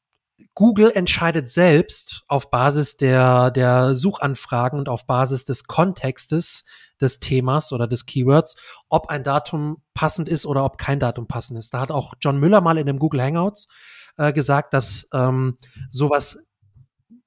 [0.55, 6.64] Google entscheidet selbst auf Basis der der Suchanfragen und auf Basis des Kontextes
[7.01, 8.57] des Themas oder des Keywords,
[8.88, 11.75] ob ein Datum passend ist oder ob kein Datum passend ist.
[11.75, 13.68] Da hat auch John Müller mal in dem Google Hangouts
[14.16, 15.59] äh, gesagt, dass ähm,
[15.90, 16.46] sowas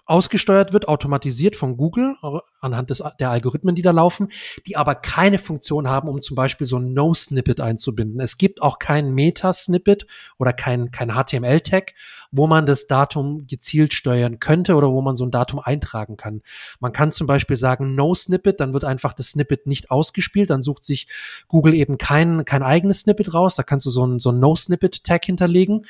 [0.06, 2.16] ausgesteuert wird, automatisiert von Google
[2.60, 4.30] anhand des, der Algorithmen, die da laufen,
[4.68, 8.20] die aber keine Funktion haben, um zum Beispiel so ein No-Snippet einzubinden.
[8.20, 10.06] Es gibt auch kein Meta-Snippet
[10.38, 11.94] oder kein, kein HTML-Tag,
[12.32, 16.42] wo man das Datum gezielt steuern könnte oder wo man so ein Datum eintragen kann.
[16.80, 20.86] Man kann zum Beispiel sagen No-Snippet, dann wird einfach das Snippet nicht ausgespielt, dann sucht
[20.86, 21.08] sich
[21.48, 25.26] Google eben kein, kein eigenes Snippet raus, da kannst du so ein, so ein No-Snippet-Tag
[25.26, 25.86] hinterlegen.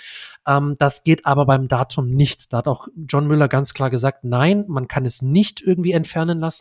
[0.47, 2.51] Ähm, das geht aber beim Datum nicht.
[2.53, 6.39] Da hat auch John Müller ganz klar gesagt, nein, man kann es nicht irgendwie entfernen
[6.39, 6.58] lassen.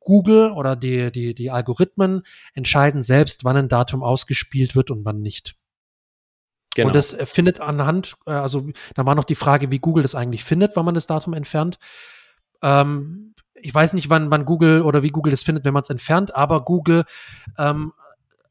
[0.00, 2.22] Google oder die, die, die Algorithmen
[2.54, 5.56] entscheiden selbst, wann ein Datum ausgespielt wird und wann nicht.
[6.74, 6.88] Genau.
[6.88, 10.44] Und das findet anhand, äh, also da war noch die Frage, wie Google das eigentlich
[10.44, 11.78] findet, wann man das Datum entfernt.
[12.62, 15.90] Ähm, ich weiß nicht, wann, wann Google oder wie Google das findet, wenn man es
[15.90, 17.04] entfernt, aber Google
[17.58, 17.92] ähm,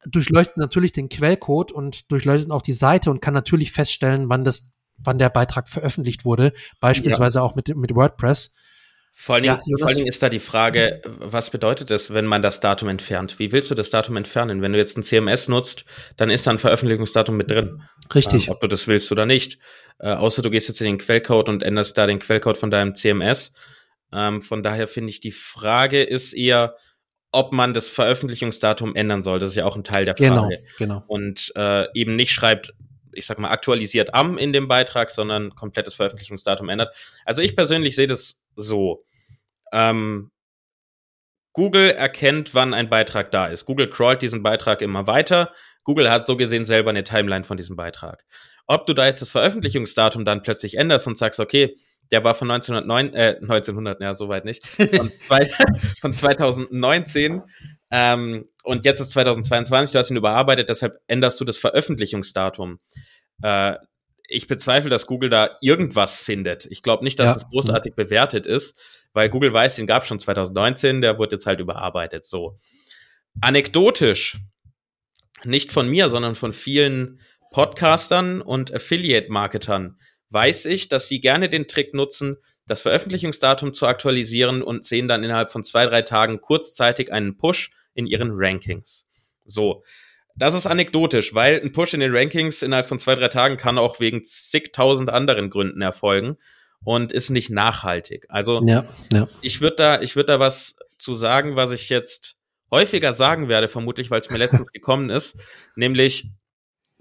[0.05, 4.71] durchleuchtet natürlich den Quellcode und durchleuchtet auch die Seite und kann natürlich feststellen, wann das,
[4.97, 7.43] wann der Beitrag veröffentlicht wurde, beispielsweise ja.
[7.43, 8.55] auch mit, mit WordPress.
[9.21, 12.25] Vor allen, Dingen, ja, vor allen Dingen ist da die Frage, was bedeutet es, wenn
[12.25, 13.37] man das Datum entfernt?
[13.37, 14.61] Wie willst du das Datum entfernen?
[14.61, 15.83] Wenn du jetzt ein CMS nutzt,
[16.15, 17.83] dann ist da ein Veröffentlichungsdatum mit drin.
[18.15, 18.47] Richtig.
[18.47, 19.59] Ähm, ob du das willst oder nicht.
[19.99, 22.95] Äh, außer du gehst jetzt in den Quellcode und änderst da den Quellcode von deinem
[22.95, 23.51] CMS.
[24.13, 26.77] Ähm, von daher finde ich, die Frage ist eher,
[27.33, 29.39] ob man das Veröffentlichungsdatum ändern soll.
[29.39, 30.63] Das ist ja auch ein Teil der genau, Frage.
[30.77, 31.03] Genau, genau.
[31.07, 32.73] Und äh, eben nicht schreibt,
[33.11, 36.95] ich sag mal, aktualisiert am in dem Beitrag, sondern komplettes Veröffentlichungsdatum ändert.
[37.25, 39.03] Also ich persönlich sehe das so.
[39.71, 40.31] Ähm,
[41.53, 43.65] Google erkennt, wann ein Beitrag da ist.
[43.65, 45.51] Google crawlt diesen Beitrag immer weiter.
[45.83, 48.23] Google hat so gesehen selber eine Timeline von diesem Beitrag.
[48.67, 51.75] Ob du da jetzt das Veröffentlichungsdatum dann plötzlich änderst und sagst, okay,
[52.11, 55.49] der war von 1909, äh, 1900, ja, soweit nicht, von, zwei,
[56.01, 57.41] von 2019
[57.91, 62.79] ähm, und jetzt ist 2022, du hast ihn überarbeitet, deshalb änderst du das Veröffentlichungsdatum.
[63.41, 63.75] Äh,
[64.27, 66.67] ich bezweifle, dass Google da irgendwas findet.
[66.67, 67.33] Ich glaube nicht, dass ja.
[67.33, 68.77] das großartig bewertet ist,
[69.13, 72.25] weil Google weiß, den gab schon 2019, der wurde jetzt halt überarbeitet.
[72.25, 72.57] So.
[73.41, 74.37] Anekdotisch,
[75.43, 77.19] nicht von mir, sondern von vielen
[77.51, 84.61] Podcastern und Affiliate-Marketern weiß ich, dass sie gerne den Trick nutzen, das Veröffentlichungsdatum zu aktualisieren
[84.61, 89.07] und sehen dann innerhalb von zwei, drei Tagen kurzzeitig einen Push in ihren Rankings.
[89.45, 89.83] So.
[90.35, 93.77] Das ist anekdotisch, weil ein Push in den Rankings innerhalb von zwei, drei Tagen kann
[93.77, 96.37] auch wegen zigtausend anderen Gründen erfolgen
[96.83, 98.25] und ist nicht nachhaltig.
[98.29, 99.27] Also ja, ja.
[99.41, 102.35] ich würde da, ich würde da was zu sagen, was ich jetzt
[102.71, 105.39] häufiger sagen werde, vermutlich, weil es mir letztens gekommen ist,
[105.75, 106.29] nämlich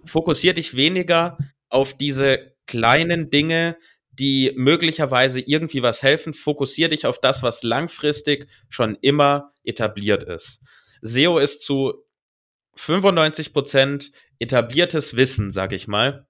[0.04, 1.38] fokussier dich weniger
[1.68, 3.76] auf diese kleinen Dinge,
[4.10, 6.34] die möglicherweise irgendwie was helfen.
[6.34, 10.60] Fokussier dich auf das, was langfristig schon immer etabliert ist.
[11.02, 12.04] SEO ist zu
[12.76, 16.27] 95 Prozent etabliertes Wissen, sag ich mal.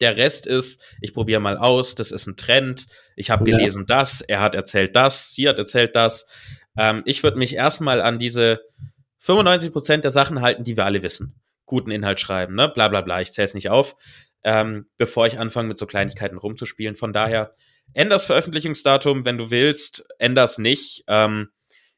[0.00, 3.96] Der Rest ist, ich probiere mal aus, das ist ein Trend, ich habe gelesen ja.
[3.96, 6.26] das, er hat erzählt das, sie hat erzählt das.
[6.76, 8.60] Ähm, ich würde mich erstmal an diese
[9.20, 11.40] 95 Prozent der Sachen halten, die wir alle wissen.
[11.64, 12.68] Guten Inhalt schreiben, ne?
[12.68, 13.96] Bla bla bla, ich zähle es nicht auf,
[14.44, 16.94] ähm, bevor ich anfange mit so Kleinigkeiten rumzuspielen.
[16.94, 17.52] Von daher,
[17.94, 21.04] änders Veröffentlichungsdatum, wenn du willst, änders nicht.
[21.08, 21.48] Ähm,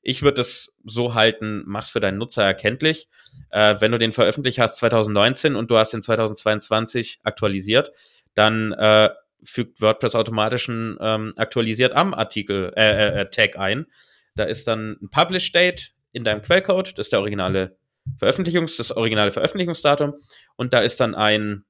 [0.01, 3.09] ich würde es so halten, mach's für deinen Nutzer erkenntlich.
[3.51, 7.93] Äh, wenn du den veröffentlicht hast 2019 und du hast den 2022 aktualisiert,
[8.35, 9.11] dann äh,
[9.43, 13.87] fügt WordPress automatisch einen ähm, aktualisiert am Artikel äh, äh, äh, Tag ein.
[14.35, 17.77] Da ist dann ein Publish Date in deinem Quellcode, das ist der originale
[18.17, 20.15] Veröffentlichungs, das originale Veröffentlichungsdatum
[20.57, 21.65] und da ist dann ein,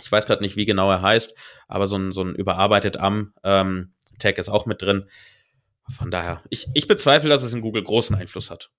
[0.00, 1.34] ich weiß gerade nicht, wie genau er heißt,
[1.66, 5.08] aber so ein, so ein überarbeitet am ähm, Tag ist auch mit drin.
[5.90, 8.70] Von daher, ich, ich bezweifle, dass es in Google großen Einfluss hat.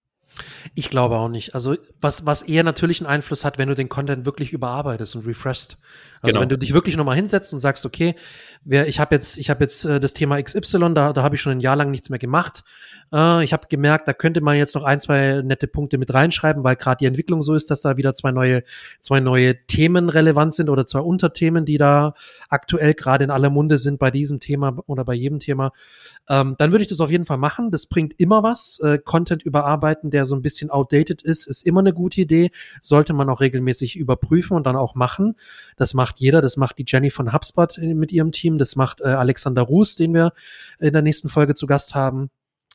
[0.75, 1.55] Ich glaube auch nicht.
[1.55, 5.25] Also was, was eher natürlich einen Einfluss hat, wenn du den Content wirklich überarbeitest und
[5.25, 5.77] refreshst.
[6.21, 6.41] Also genau.
[6.41, 8.15] wenn du dich wirklich nochmal hinsetzt und sagst, okay,
[8.65, 11.41] wer, ich habe jetzt, ich habe jetzt äh, das Thema XY, da, da habe ich
[11.41, 12.63] schon ein Jahr lang nichts mehr gemacht.
[13.13, 16.63] Äh, ich habe gemerkt, da könnte man jetzt noch ein, zwei nette Punkte mit reinschreiben,
[16.63, 18.63] weil gerade die Entwicklung so ist, dass da wieder zwei neue,
[19.01, 22.13] zwei neue Themen relevant sind oder zwei Unterthemen, die da
[22.49, 25.71] aktuell gerade in aller Munde sind bei diesem Thema oder bei jedem Thema.
[26.29, 27.71] Ähm, dann würde ich das auf jeden Fall machen.
[27.71, 28.79] Das bringt immer was.
[28.79, 32.51] Äh, Content überarbeiten, der so ein bisschen outdated ist, ist immer eine gute Idee.
[32.81, 35.35] Sollte man auch regelmäßig überprüfen und dann auch machen.
[35.75, 36.41] Das macht jeder.
[36.41, 38.57] Das macht die Jenny von HubSpot mit ihrem Team.
[38.59, 40.33] Das macht äh, Alexander Ruß, den wir
[40.79, 42.29] in der nächsten Folge zu Gast haben.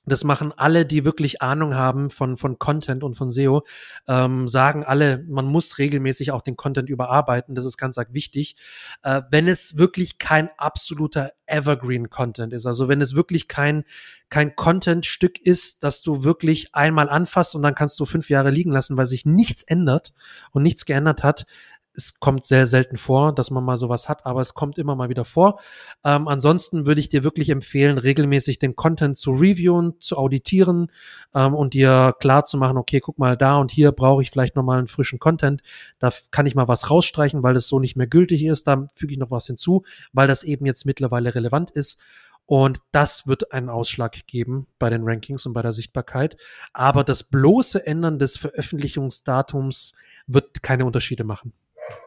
[0.07, 3.62] Das machen alle, die wirklich Ahnung haben von, von Content und von SEO,
[4.07, 7.55] ähm, sagen alle, man muss regelmäßig auch den Content überarbeiten.
[7.55, 8.57] Das ist ganz arg wichtig.
[9.03, 13.85] Äh, wenn es wirklich kein absoluter Evergreen-Content ist, also wenn es wirklich kein,
[14.29, 18.73] kein Content-Stück ist, das du wirklich einmal anfasst und dann kannst du fünf Jahre liegen
[18.73, 20.12] lassen, weil sich nichts ändert
[20.53, 21.47] und nichts geändert hat,
[21.96, 25.09] es kommt sehr selten vor, dass man mal sowas hat, aber es kommt immer mal
[25.09, 25.61] wieder vor.
[26.04, 30.90] Ähm, ansonsten würde ich dir wirklich empfehlen, regelmäßig den Content zu reviewen, zu auditieren
[31.35, 34.57] ähm, und dir klar zu machen, okay, guck mal da und hier brauche ich vielleicht
[34.57, 35.62] nochmal einen frischen Content.
[35.98, 38.66] Da kann ich mal was rausstreichen, weil das so nicht mehr gültig ist.
[38.66, 41.98] Da füge ich noch was hinzu, weil das eben jetzt mittlerweile relevant ist.
[42.46, 46.37] Und das wird einen Ausschlag geben bei den Rankings und bei der Sichtbarkeit.
[46.74, 49.94] Aber das bloße Ändern des Veröffentlichungsdatums
[50.26, 51.54] wird keine Unterschiede machen.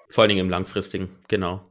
[0.10, 1.63] Vor allen Dingen im langfristigen, genau.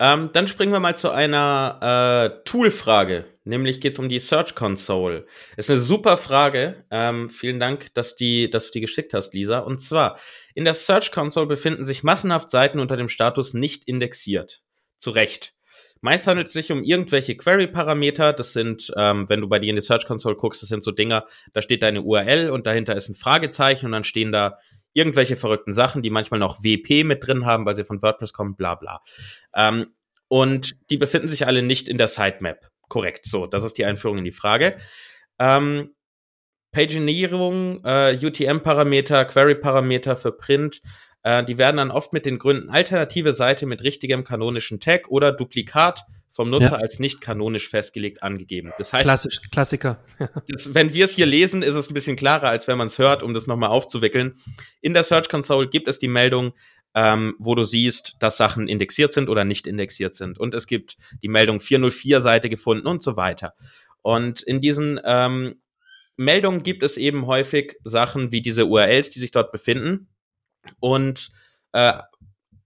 [0.00, 4.54] Ähm, dann springen wir mal zu einer äh, Tool-Frage, nämlich geht es um die Search
[4.54, 5.26] Console.
[5.56, 6.84] Ist eine super Frage.
[6.92, 9.58] Ähm, vielen Dank, dass, die, dass du die geschickt hast, Lisa.
[9.58, 10.16] Und zwar,
[10.54, 14.62] in der Search Console befinden sich massenhaft Seiten unter dem Status nicht indexiert.
[14.98, 15.54] Zu Recht.
[16.00, 18.32] Meist handelt es sich um irgendwelche Query-Parameter.
[18.32, 20.92] Das sind, ähm, wenn du bei dir in die Search Console guckst, das sind so
[20.92, 24.58] Dinger, da steht deine URL und dahinter ist ein Fragezeichen und dann stehen da
[24.92, 28.56] irgendwelche verrückten Sachen, die manchmal noch WP mit drin haben, weil sie von WordPress kommen,
[28.56, 29.02] bla bla.
[29.54, 29.94] Ähm,
[30.28, 32.70] und die befinden sich alle nicht in der Sitemap.
[32.88, 33.26] Korrekt.
[33.26, 34.76] So, das ist die Einführung in die Frage.
[35.38, 35.94] Ähm,
[36.72, 40.82] Paginierung, äh, UTM-Parameter, Query-Parameter für Print,
[41.22, 45.32] äh, die werden dann oft mit den Gründen alternative Seite mit richtigem kanonischen Tag oder
[45.32, 46.04] Duplikat
[46.38, 46.76] vom Nutzer ja.
[46.76, 48.72] als nicht kanonisch festgelegt angegeben.
[48.78, 50.04] Das heißt, Klassisch, Klassiker.
[50.48, 52.98] das, wenn wir es hier lesen, ist es ein bisschen klarer, als wenn man es
[53.00, 54.34] hört, um das nochmal aufzuwickeln.
[54.80, 56.52] In der Search Console gibt es die Meldung,
[56.94, 60.38] ähm, wo du siehst, dass Sachen indexiert sind oder nicht indexiert sind.
[60.38, 63.54] Und es gibt die Meldung 404 Seite gefunden und so weiter.
[64.02, 65.56] Und in diesen ähm,
[66.16, 70.06] Meldungen gibt es eben häufig Sachen wie diese URLs, die sich dort befinden.
[70.78, 71.30] Und
[71.72, 71.94] äh,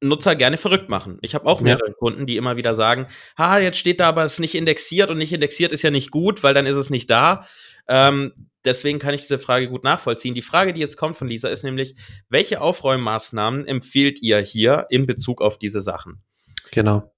[0.03, 1.19] Nutzer gerne verrückt machen.
[1.23, 1.95] Ich habe auch mehrere ja.
[1.95, 3.07] Kunden, die immer wieder sagen,
[3.39, 6.11] ha, jetzt steht da aber es ist nicht indexiert und nicht indexiert ist ja nicht
[6.11, 7.47] gut, weil dann ist es nicht da.
[7.89, 8.33] Ähm,
[8.65, 10.35] deswegen kann ich diese Frage gut nachvollziehen.
[10.35, 11.95] Die Frage, die jetzt kommt von Lisa, ist nämlich,
[12.29, 16.23] welche Aufräummaßnahmen empfiehlt ihr hier in Bezug auf diese Sachen?
[16.71, 17.13] Genau.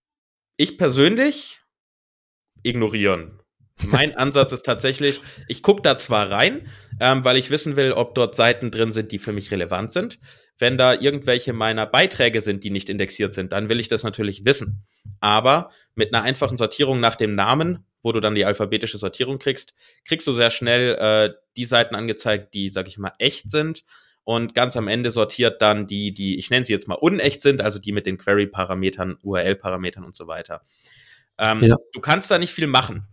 [0.56, 1.60] Ich persönlich
[2.62, 3.40] ignorieren.
[3.86, 6.68] Mein Ansatz ist tatsächlich, ich gucke da zwar rein,
[7.00, 10.18] ähm, weil ich wissen will, ob dort Seiten drin sind, die für mich relevant sind.
[10.58, 14.44] Wenn da irgendwelche meiner Beiträge sind, die nicht indexiert sind, dann will ich das natürlich
[14.44, 14.86] wissen.
[15.20, 19.74] Aber mit einer einfachen Sortierung nach dem Namen, wo du dann die alphabetische Sortierung kriegst,
[20.06, 23.84] kriegst du sehr schnell äh, die Seiten angezeigt, die, sag ich mal, echt sind.
[24.22, 27.60] Und ganz am Ende sortiert dann die, die, ich nenne sie jetzt mal unecht sind,
[27.60, 30.62] also die mit den Query-Parametern, URL-Parametern und so weiter.
[31.36, 31.76] Ähm, ja.
[31.92, 33.06] Du kannst da nicht viel machen.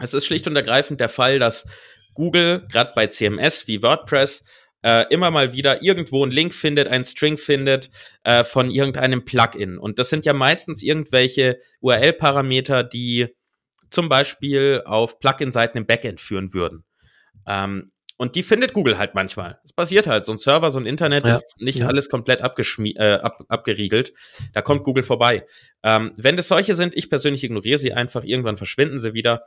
[0.00, 1.66] Es ist schlicht und ergreifend der Fall, dass
[2.14, 4.44] Google, gerade bei CMS wie WordPress,
[4.82, 7.90] äh, immer mal wieder irgendwo einen Link findet, einen String findet
[8.24, 9.78] äh, von irgendeinem Plugin.
[9.78, 13.28] Und das sind ja meistens irgendwelche URL-Parameter, die
[13.90, 16.84] zum Beispiel auf Plugin-Seiten im Backend führen würden.
[17.46, 19.60] Ähm, und die findet Google halt manchmal.
[19.64, 20.24] Es passiert halt.
[20.24, 21.86] So ein Server, so ein Internet ja, ist nicht ja.
[21.86, 24.12] alles komplett abgeschmi äh, ab, abgeriegelt.
[24.52, 25.46] Da kommt Google vorbei.
[25.84, 28.24] Ähm, wenn das solche sind, ich persönlich ignoriere sie einfach.
[28.24, 29.44] Irgendwann verschwinden sie wieder.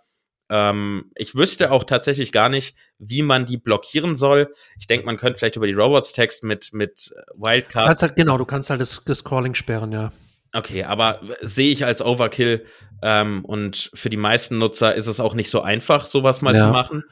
[0.53, 4.53] Ähm, ich wüsste auch tatsächlich gar nicht, wie man die blockieren soll.
[4.77, 7.87] Ich denke, man könnte vielleicht über die Robots-Text mit, mit Wildcard.
[7.87, 10.11] Kannst halt, genau, du kannst halt das, das Scrolling sperren, ja.
[10.53, 12.65] Okay, aber sehe ich als Overkill
[13.01, 16.67] ähm, und für die meisten Nutzer ist es auch nicht so einfach, sowas mal ja.
[16.67, 17.03] zu machen.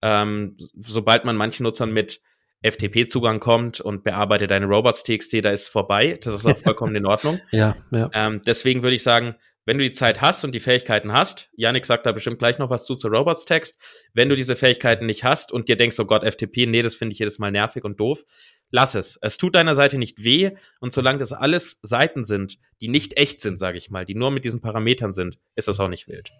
[0.00, 2.20] Ähm, sobald man manchen Nutzern mit
[2.62, 6.20] FTP-Zugang kommt und bearbeitet deine Robots.txt, da ist vorbei.
[6.22, 7.40] Das ist auch vollkommen in Ordnung.
[7.50, 8.08] Ja, ja.
[8.12, 9.34] Ähm, deswegen würde ich sagen,
[9.66, 12.70] wenn du die Zeit hast und die Fähigkeiten hast, Yannick sagt da bestimmt gleich noch
[12.70, 13.78] was zu zu Robots Text,
[14.12, 17.12] wenn du diese Fähigkeiten nicht hast und dir denkst, oh Gott, FTP, nee, das finde
[17.12, 18.24] ich jedes Mal nervig und doof,
[18.70, 19.18] lass es.
[19.22, 23.40] Es tut deiner Seite nicht weh und solange das alles Seiten sind, die nicht echt
[23.40, 26.30] sind, sage ich mal, die nur mit diesen Parametern sind, ist das auch nicht wild.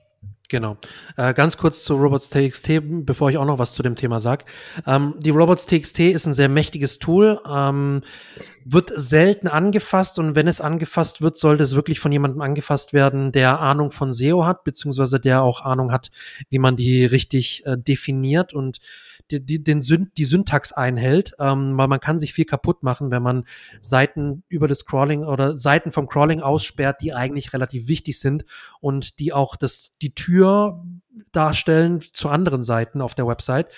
[0.50, 0.76] Genau.
[1.16, 4.44] Äh, ganz kurz zu Robots.txt, bevor ich auch noch was zu dem Thema sage.
[4.86, 8.02] Ähm, die Robots.txt ist ein sehr mächtiges Tool, ähm,
[8.64, 13.32] wird selten angefasst und wenn es angefasst wird, sollte es wirklich von jemandem angefasst werden,
[13.32, 16.10] der Ahnung von SEO hat, beziehungsweise der auch Ahnung hat,
[16.50, 18.78] wie man die richtig äh, definiert und
[19.30, 23.10] die, die, den Syn die Syntax einhält, ähm, weil man kann sich viel kaputt machen,
[23.10, 23.44] wenn man
[23.80, 28.44] Seiten über das Crawling oder Seiten vom Crawling aussperrt, die eigentlich relativ wichtig sind
[28.80, 30.84] und die auch das, die Tür
[31.32, 33.68] darstellen zu anderen Seiten auf der Website.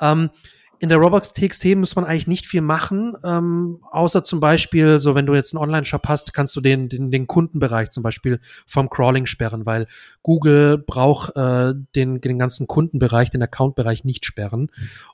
[0.00, 0.30] Ähm,
[0.78, 5.26] in der Robots.txt muss man eigentlich nicht viel machen, ähm, außer zum Beispiel, so wenn
[5.26, 9.26] du jetzt einen Online-Shop hast, kannst du den, den, den Kundenbereich zum Beispiel vom Crawling
[9.26, 9.86] sperren, weil
[10.22, 14.70] Google braucht äh, den, den ganzen Kundenbereich, den Account-Bereich nicht sperren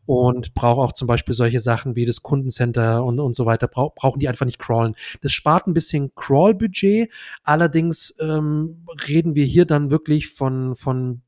[0.07, 3.95] und braucht auch zum Beispiel solche Sachen wie das Kundencenter und, und so weiter, brauch,
[3.95, 4.95] brauchen die einfach nicht crawlen.
[5.23, 7.11] Das spart ein bisschen Crawl-Budget,
[7.45, 11.23] allerdings ähm, reden wir hier dann wirklich von, von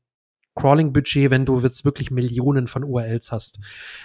[0.55, 3.59] Crawling-Budget, wenn du jetzt wirklich Millionen von URLs hast.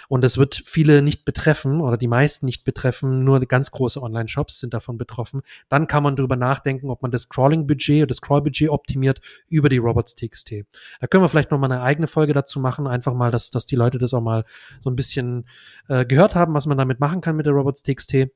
[0.09, 4.59] Und es wird viele nicht betreffen oder die meisten nicht betreffen, nur ganz große Online-Shops
[4.59, 5.41] sind davon betroffen.
[5.69, 9.77] Dann kann man darüber nachdenken, ob man das Crawling-Budget oder das Crawl-Budget optimiert über die
[9.77, 10.65] Robots.txt.
[10.99, 13.65] Da können wir vielleicht noch mal eine eigene Folge dazu machen, einfach mal, dass, dass
[13.65, 14.43] die Leute das auch mal
[14.81, 15.47] so ein bisschen
[15.87, 18.27] äh, gehört haben, was man damit machen kann mit der Robots.txt.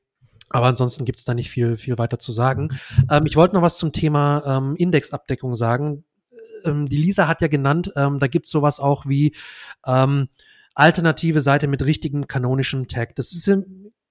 [0.48, 2.70] Aber ansonsten gibt's da nicht viel, viel weiter zu sagen.
[3.10, 6.04] Ähm, ich wollte noch was zum Thema ähm, Indexabdeckung sagen
[6.64, 9.34] ähm, die Lisa hat ja genannt, ähm, da gibt's sowas auch wie
[9.86, 10.28] ähm,
[10.74, 13.16] alternative Seite mit richtigem kanonischen Tag.
[13.16, 13.50] Das ist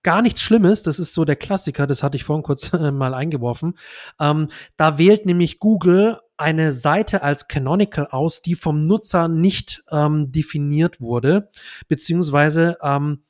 [0.04, 3.14] gar nichts Schlimmes, das ist so der Klassiker, das hatte ich vorhin kurz äh, mal
[3.14, 3.78] eingeworfen.
[4.20, 10.32] Ähm, da wählt nämlich Google eine Seite als canonical aus, die vom Nutzer nicht ähm,
[10.32, 11.50] definiert wurde,
[11.88, 13.25] beziehungsweise ähm,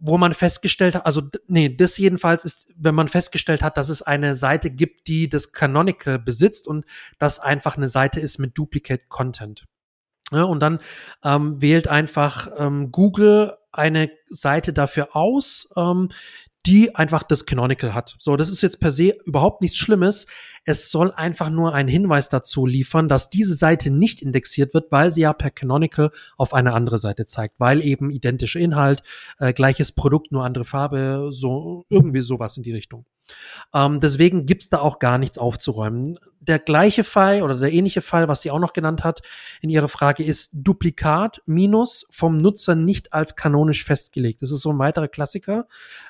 [0.00, 4.02] wo man festgestellt hat, also nee, das jedenfalls ist, wenn man festgestellt hat, dass es
[4.02, 6.84] eine Seite gibt, die das Canonical besitzt und
[7.18, 9.64] das einfach eine Seite ist mit Duplicate Content.
[10.32, 10.80] Ja, und dann
[11.24, 16.08] ähm, wählt einfach ähm, Google eine Seite dafür aus, ähm,
[16.66, 18.16] die einfach das Canonical hat.
[18.18, 20.26] So, das ist jetzt per se überhaupt nichts Schlimmes.
[20.64, 25.10] Es soll einfach nur einen Hinweis dazu liefern, dass diese Seite nicht indexiert wird, weil
[25.10, 29.02] sie ja per Canonical auf eine andere Seite zeigt, weil eben identischer Inhalt,
[29.38, 33.06] äh, gleiches Produkt, nur andere Farbe, so irgendwie sowas in die Richtung.
[33.74, 36.18] Ähm, deswegen gibt's da auch gar nichts aufzuräumen.
[36.48, 39.22] Der gleiche Fall oder der ähnliche Fall, was sie auch noch genannt hat
[39.60, 44.42] in ihrer Frage, ist Duplikat minus vom Nutzer nicht als kanonisch festgelegt.
[44.42, 45.66] Das ist so ein weiterer Klassiker.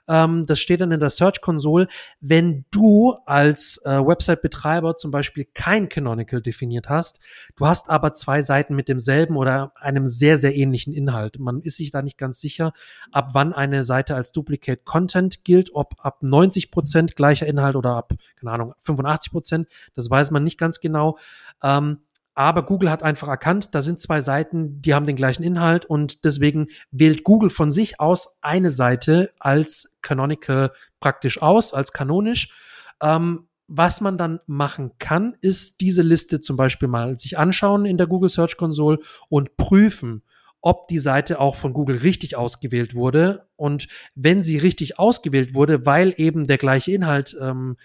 [0.09, 1.89] Ähm, das steht dann in der Search Console.
[2.21, 7.19] Wenn du als äh, Website-Betreiber zum Beispiel kein Canonical definiert hast,
[7.57, 11.39] du hast aber zwei Seiten mit demselben oder einem sehr, sehr ähnlichen Inhalt.
[11.39, 12.73] Man ist sich da nicht ganz sicher,
[13.13, 17.91] ab wann eine Seite als Duplicate Content gilt, ob ab 90 Prozent gleicher Inhalt oder
[17.91, 19.69] ab, keine Ahnung, 85 Prozent.
[19.95, 21.19] Das weiß man nicht ganz genau.
[21.63, 21.99] Ähm,
[22.35, 26.23] aber Google hat einfach erkannt, da sind zwei Seiten, die haben den gleichen Inhalt und
[26.23, 32.53] deswegen wählt Google von sich aus eine Seite als canonical praktisch aus, als kanonisch.
[33.01, 37.97] Ähm, was man dann machen kann, ist diese Liste zum Beispiel mal sich anschauen in
[37.97, 38.99] der Google Search Console
[39.31, 40.23] und prüfen,
[40.61, 43.49] ob die Seite auch von Google richtig ausgewählt wurde.
[43.57, 47.77] Und wenn sie richtig ausgewählt wurde, weil eben der gleiche Inhalt ähm,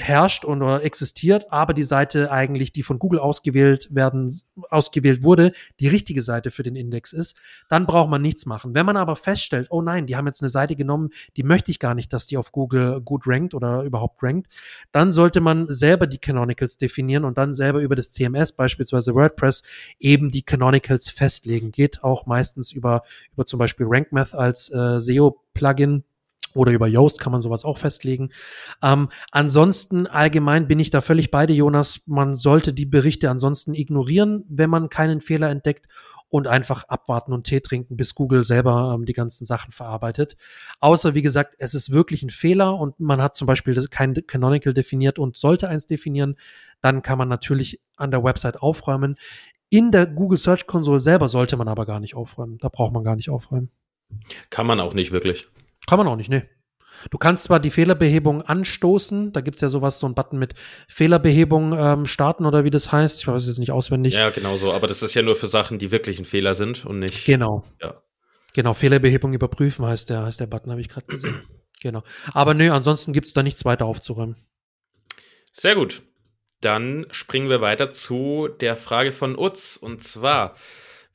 [0.00, 5.52] herrscht und oder existiert, aber die Seite eigentlich, die von Google ausgewählt werden, ausgewählt wurde,
[5.78, 7.36] die richtige Seite für den Index ist,
[7.68, 8.74] dann braucht man nichts machen.
[8.74, 11.78] Wenn man aber feststellt, oh nein, die haben jetzt eine Seite genommen, die möchte ich
[11.78, 14.48] gar nicht, dass die auf Google gut rankt oder überhaupt rankt,
[14.92, 19.62] dann sollte man selber die Canonicals definieren und dann selber über das CMS, beispielsweise WordPress,
[19.98, 21.72] eben die Canonicals festlegen.
[21.72, 26.04] Geht auch meistens über, über zum Beispiel RankMath als äh, SEO-Plugin
[26.54, 28.30] oder über Yoast kann man sowas auch festlegen.
[28.82, 32.02] Ähm, ansonsten allgemein bin ich da völlig bei dir, Jonas.
[32.06, 35.86] Man sollte die Berichte ansonsten ignorieren, wenn man keinen Fehler entdeckt
[36.30, 40.36] und einfach abwarten und Tee trinken, bis Google selber ähm, die ganzen Sachen verarbeitet.
[40.78, 44.72] Außer, wie gesagt, es ist wirklich ein Fehler und man hat zum Beispiel kein Canonical
[44.72, 46.36] definiert und sollte eins definieren,
[46.80, 49.16] dann kann man natürlich an der Website aufräumen.
[49.68, 52.58] In der Google Search Console selber sollte man aber gar nicht aufräumen.
[52.58, 53.70] Da braucht man gar nicht aufräumen.
[54.50, 55.48] Kann man auch nicht wirklich.
[55.90, 56.48] Kann man auch nicht, ne.
[57.10, 60.54] Du kannst zwar die Fehlerbehebung anstoßen, da gibt's ja sowas, so ein Button mit
[60.86, 63.22] Fehlerbehebung ähm, starten oder wie das heißt.
[63.22, 64.14] Ich weiß es jetzt nicht auswendig.
[64.14, 64.72] Ja, genau so.
[64.72, 67.26] Aber das ist ja nur für Sachen, die wirklich ein Fehler sind und nicht.
[67.26, 67.64] Genau.
[67.82, 68.00] Ja.
[68.52, 71.42] Genau, Fehlerbehebung überprüfen heißt der, heißt der Button, habe ich gerade gesehen.
[71.82, 72.04] genau.
[72.34, 74.36] Aber nö, ansonsten gibt's da nichts weiter aufzuräumen.
[75.52, 76.02] Sehr gut.
[76.60, 79.76] Dann springen wir weiter zu der Frage von Utz.
[79.76, 80.54] Und zwar,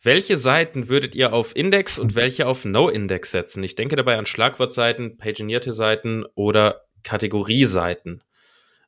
[0.05, 3.63] welche Seiten würdet ihr auf Index und welche auf No-Index setzen?
[3.63, 8.21] Ich denke dabei an Schlagwortseiten, paginierte Seiten oder Kategorieseiten.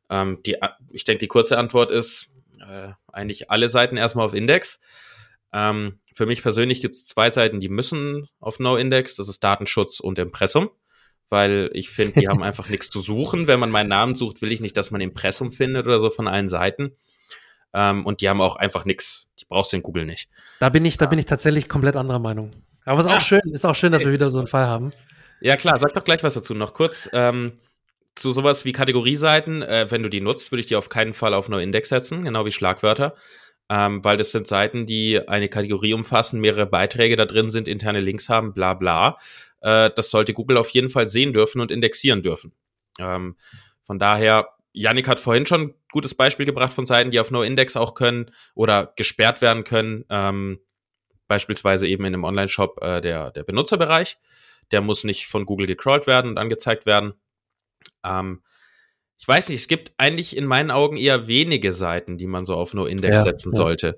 [0.10, 0.58] Ähm, die,
[0.92, 4.80] ich denke, die kurze Antwort ist äh, eigentlich alle Seiten erstmal auf Index.
[5.52, 9.16] Ähm, für mich persönlich gibt es zwei Seiten, die müssen auf No-Index.
[9.16, 10.70] Das ist Datenschutz und Impressum.
[11.30, 13.48] Weil ich finde, die haben einfach nichts zu suchen.
[13.48, 16.28] Wenn man meinen Namen sucht, will ich nicht, dass man Impressum findet oder so von
[16.28, 16.94] allen Seiten.
[17.74, 19.30] Ähm, und die haben auch einfach nichts.
[19.50, 20.30] Brauchst du in Google nicht.
[20.60, 22.52] Da bin ich, da bin ich tatsächlich komplett anderer Meinung.
[22.86, 24.92] Aber es ist auch schön, ist auch schön, dass wir wieder so einen Fall haben.
[25.42, 26.54] Ja, klar, sag doch gleich was dazu.
[26.54, 27.60] Noch kurz ähm,
[28.16, 29.62] zu sowas wie Kategorieseiten.
[29.62, 32.46] Äh, wenn du die nutzt, würde ich die auf keinen Fall auf No-Index setzen, genau
[32.46, 33.16] wie Schlagwörter.
[33.70, 38.00] Ähm, weil das sind Seiten, die eine Kategorie umfassen, mehrere Beiträge da drin sind, interne
[38.00, 39.18] Links haben, bla bla.
[39.62, 42.54] Äh, das sollte Google auf jeden Fall sehen dürfen und indexieren dürfen.
[43.00, 43.36] Ähm,
[43.84, 47.96] von daher Yannick hat vorhin schon gutes Beispiel gebracht von Seiten, die auf No-Index auch
[47.96, 50.06] können oder gesperrt werden können.
[50.12, 50.60] Ähm,
[51.28, 54.20] beispielsweise eben in einem Online-Shop äh, der, der Benutzerbereich.
[54.72, 57.14] Der muss nicht von Google gecrawlt werden und angezeigt werden.
[58.06, 58.44] Ähm,
[59.18, 62.54] ich weiß nicht, es gibt eigentlich in meinen Augen eher wenige Seiten, die man so
[62.54, 63.58] auf No-Index ja, setzen ja.
[63.58, 63.98] sollte.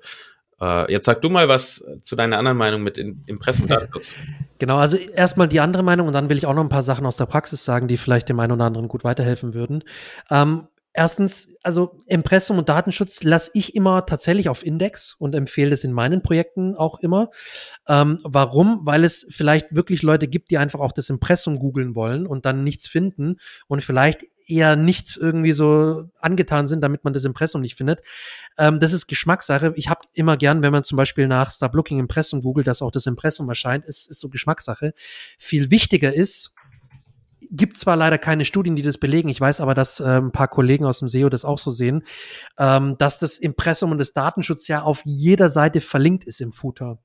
[0.58, 4.14] Äh, jetzt sag du mal was zu deiner anderen Meinung mit Impressum-Datenschutz.
[4.58, 7.06] Genau, also erstmal die andere Meinung und dann will ich auch noch ein paar Sachen
[7.06, 9.82] aus der Praxis sagen, die vielleicht dem einen oder anderen gut weiterhelfen würden.
[10.30, 15.84] Ähm, erstens, also Impressum und Datenschutz lasse ich immer tatsächlich auf Index und empfehle es
[15.84, 17.30] in meinen Projekten auch immer.
[17.88, 18.80] Ähm, warum?
[18.84, 22.64] Weil es vielleicht wirklich Leute gibt, die einfach auch das Impressum googeln wollen und dann
[22.64, 23.36] nichts finden
[23.68, 28.02] und vielleicht eher nicht irgendwie so angetan sind, damit man das Impressum nicht findet.
[28.58, 29.72] Ähm, das ist Geschmackssache.
[29.76, 32.90] Ich habe immer gern, wenn man zum Beispiel nach Start Looking Impressum googelt, dass auch
[32.90, 34.92] das Impressum erscheint, ist, ist so Geschmackssache.
[35.38, 36.54] Viel wichtiger ist,
[37.50, 40.48] gibt zwar leider keine Studien, die das belegen, ich weiß aber, dass äh, ein paar
[40.48, 42.04] Kollegen aus dem SEO das auch so sehen,
[42.58, 46.98] ähm, dass das Impressum und das Datenschutz ja auf jeder Seite verlinkt ist im Footer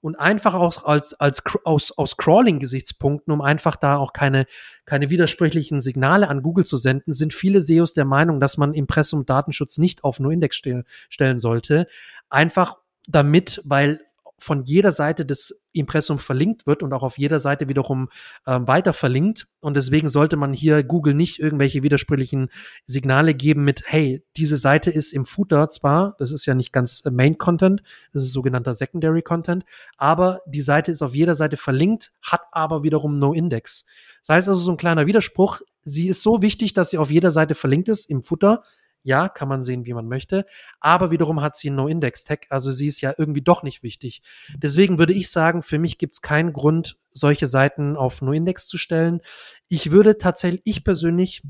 [0.00, 4.46] und einfach auch als, als aus, aus Crawling-Gesichtspunkten, um einfach da auch keine,
[4.84, 9.26] keine widersprüchlichen Signale an Google zu senden, sind viele SEOs der Meinung, dass man Impressum
[9.26, 11.86] Datenschutz nicht auf nur Index ste stellen sollte.
[12.30, 12.76] Einfach
[13.08, 14.00] damit, weil
[14.38, 18.08] von jeder Seite des Impressum verlinkt wird und auch auf jeder Seite wiederum
[18.46, 19.46] ähm, weiter verlinkt.
[19.60, 22.50] Und deswegen sollte man hier Google nicht irgendwelche widersprüchlichen
[22.86, 27.04] Signale geben mit, hey, diese Seite ist im Footer zwar, das ist ja nicht ganz
[27.04, 29.64] äh, Main Content, das ist sogenannter Secondary Content,
[29.96, 33.86] aber die Seite ist auf jeder Seite verlinkt, hat aber wiederum No Index.
[34.26, 35.60] Das heißt also so ein kleiner Widerspruch.
[35.84, 38.64] Sie ist so wichtig, dass sie auf jeder Seite verlinkt ist im Footer.
[39.06, 40.46] Ja, kann man sehen, wie man möchte.
[40.80, 44.20] Aber wiederum hat sie einen No-Index-Tag, also sie ist ja irgendwie doch nicht wichtig.
[44.56, 48.78] Deswegen würde ich sagen, für mich gibt es keinen Grund, solche Seiten auf No-Index zu
[48.78, 49.20] stellen.
[49.68, 51.42] Ich würde tatsächlich, ich persönlich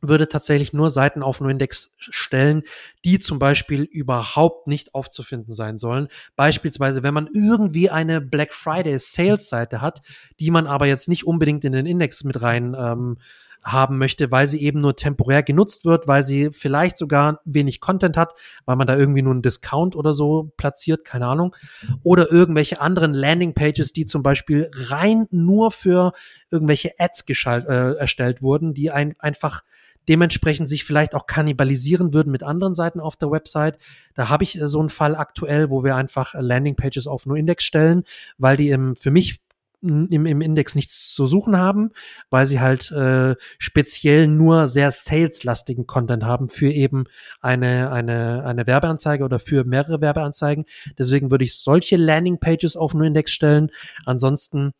[0.00, 2.62] würde tatsächlich nur Seiten auf NoIndex stellen,
[3.04, 6.08] die zum Beispiel überhaupt nicht aufzufinden sein sollen.
[6.36, 10.00] Beispielsweise, wenn man irgendwie eine Black Friday Sales Seite hat,
[10.40, 13.18] die man aber jetzt nicht unbedingt in den Index mit rein ähm,
[13.64, 18.16] haben möchte, weil sie eben nur temporär genutzt wird, weil sie vielleicht sogar wenig Content
[18.16, 18.34] hat,
[18.66, 21.56] weil man da irgendwie nur einen Discount oder so platziert, keine Ahnung.
[22.02, 26.12] Oder irgendwelche anderen Landingpages, die zum Beispiel rein nur für
[26.50, 29.62] irgendwelche Ads geschalt, äh, erstellt wurden, die ein, einfach
[30.08, 33.78] dementsprechend sich vielleicht auch kannibalisieren würden mit anderen Seiten auf der Website.
[34.14, 37.64] Da habe ich äh, so einen Fall aktuell, wo wir einfach Landingpages auf nur Index
[37.64, 38.04] stellen,
[38.38, 39.40] weil die im, für mich
[39.84, 41.90] im, im Index nichts zu suchen haben,
[42.30, 47.04] weil sie halt äh, speziell nur sehr saleslastigen Content haben für eben
[47.40, 50.64] eine, eine, eine Werbeanzeige oder für mehrere Werbeanzeigen.
[50.98, 53.70] Deswegen würde ich solche Landingpages auf nur Index stellen.
[54.06, 54.72] Ansonsten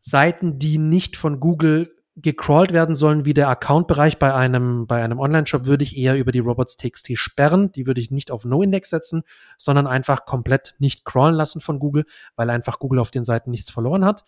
[0.00, 5.18] Seiten, die nicht von Google gecrawlt werden sollen wie der Account-Bereich bei einem, bei einem
[5.18, 7.72] Online-Shop, würde ich eher über die Robots.txt sperren.
[7.72, 9.22] Die würde ich nicht auf No-Index setzen,
[9.58, 12.04] sondern einfach komplett nicht crawlen lassen von Google,
[12.36, 14.24] weil einfach Google auf den Seiten nichts verloren hat.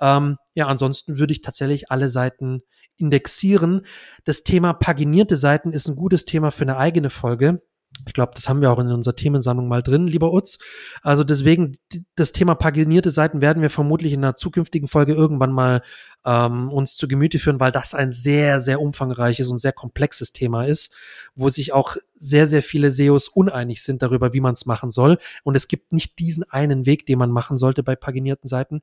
[0.00, 2.62] Ähm, ja, ansonsten würde ich tatsächlich alle Seiten
[2.96, 3.86] indexieren.
[4.24, 7.62] Das Thema paginierte Seiten ist ein gutes Thema für eine eigene Folge.
[8.06, 10.58] Ich glaube, das haben wir auch in unserer Themensammlung mal drin, lieber Utz.
[11.02, 11.78] Also deswegen,
[12.16, 15.82] das Thema paginierte Seiten werden wir vermutlich in einer zukünftigen Folge irgendwann mal
[16.24, 20.64] ähm, uns zu Gemüte führen, weil das ein sehr, sehr umfangreiches und sehr komplexes Thema
[20.64, 20.94] ist,
[21.34, 25.18] wo sich auch sehr, sehr viele SEOs uneinig sind darüber, wie man es machen soll.
[25.44, 28.82] Und es gibt nicht diesen einen Weg, den man machen sollte bei paginierten Seiten.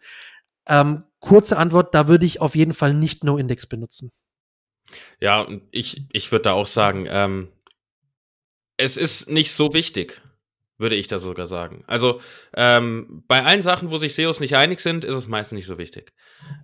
[0.65, 4.11] Ähm, kurze Antwort, da würde ich auf jeden Fall nicht No-Index benutzen.
[5.20, 7.49] Ja, ich, ich würde da auch sagen, ähm,
[8.78, 10.21] es ist nicht so wichtig,
[10.78, 11.84] würde ich da sogar sagen.
[11.88, 12.21] Also
[12.55, 15.78] ähm, bei allen Sachen, wo sich SEOs nicht einig sind, ist es meistens nicht so
[15.78, 16.13] wichtig.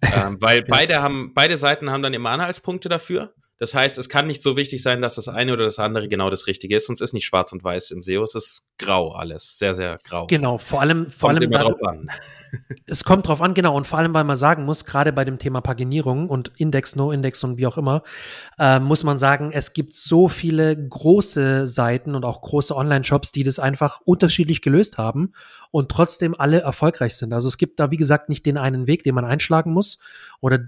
[0.02, 3.34] ähm, weil beide haben, beide Seiten haben dann immer Anhaltspunkte dafür.
[3.60, 6.30] Das heißt, es kann nicht so wichtig sein, dass das eine oder das andere genau
[6.30, 6.90] das Richtige ist.
[6.90, 9.58] Und es ist nicht schwarz und weiß im SEO, es ist grau alles.
[9.58, 10.26] Sehr, sehr grau.
[10.28, 11.52] Genau, vor allem, vor kommt allem.
[11.52, 12.10] Immer drauf an.
[12.86, 13.76] Es kommt drauf an, genau.
[13.76, 17.44] Und vor allem, weil man sagen muss, gerade bei dem Thema Paginierung und Index, No-Index
[17.44, 18.04] und wie auch immer,
[18.60, 23.44] äh, muss man sagen, es gibt so viele große Seiten und auch große Online-Shops, die
[23.44, 25.34] das einfach unterschiedlich gelöst haben
[25.72, 27.34] und trotzdem alle erfolgreich sind.
[27.34, 29.98] Also es gibt da, wie gesagt, nicht den einen Weg, den man einschlagen muss
[30.42, 30.60] oder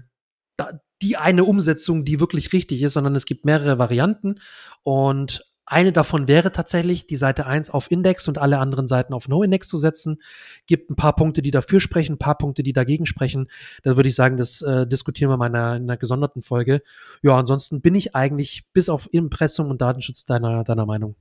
[0.56, 4.40] da, die eine Umsetzung, die wirklich richtig ist, sondern es gibt mehrere Varianten
[4.82, 9.26] und eine davon wäre tatsächlich, die Seite 1 auf Index und alle anderen Seiten auf
[9.26, 10.22] No-Index zu setzen.
[10.68, 13.50] Gibt ein paar Punkte, die dafür sprechen, ein paar Punkte, die dagegen sprechen.
[13.82, 16.82] Da würde ich sagen, das äh, diskutieren wir mal in einer, in einer gesonderten Folge.
[17.20, 21.16] Ja, ansonsten bin ich eigentlich bis auf Impressum und Datenschutz deiner, deiner Meinung.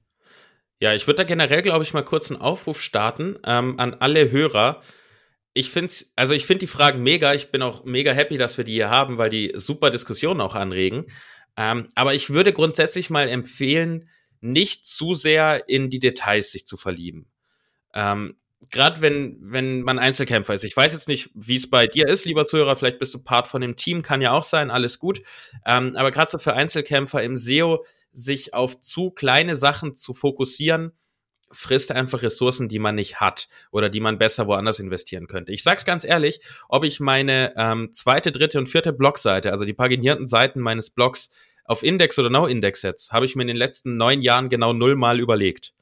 [0.80, 4.30] Ja, ich würde da generell, glaube ich, mal kurz einen Aufruf starten ähm, an alle
[4.30, 4.82] Hörer
[5.56, 7.34] ich finde also ich finde die Fragen mega.
[7.34, 10.54] Ich bin auch mega happy, dass wir die hier haben, weil die super Diskussionen auch
[10.54, 11.06] anregen.
[11.56, 14.10] Ähm, aber ich würde grundsätzlich mal empfehlen,
[14.42, 17.32] nicht zu sehr in die Details sich zu verlieben.
[17.94, 18.36] Ähm,
[18.72, 20.64] Gerade wenn, wenn man Einzelkämpfer ist.
[20.64, 22.76] Ich weiß jetzt nicht, wie es bei dir ist, lieber Zuhörer.
[22.76, 25.22] Vielleicht bist du Part von dem Team, kann ja auch sein, alles gut.
[25.66, 30.94] Ähm, aber gerade so für Einzelkämpfer im SEO, sich auf zu kleine Sachen zu fokussieren,
[31.52, 35.54] frisst einfach Ressourcen, die man nicht hat oder die man besser woanders investieren könnte.
[35.54, 36.40] Ich sag's ganz ehrlich,
[36.70, 41.30] ob ich meine ähm, zweite, dritte und vierte Blogseite, also die paginierten Seiten meines Blogs
[41.64, 45.20] auf Index oder No-Index setze, habe ich mir in den letzten neun Jahren genau nullmal
[45.20, 45.74] überlegt.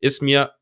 [0.00, 0.52] Ist mir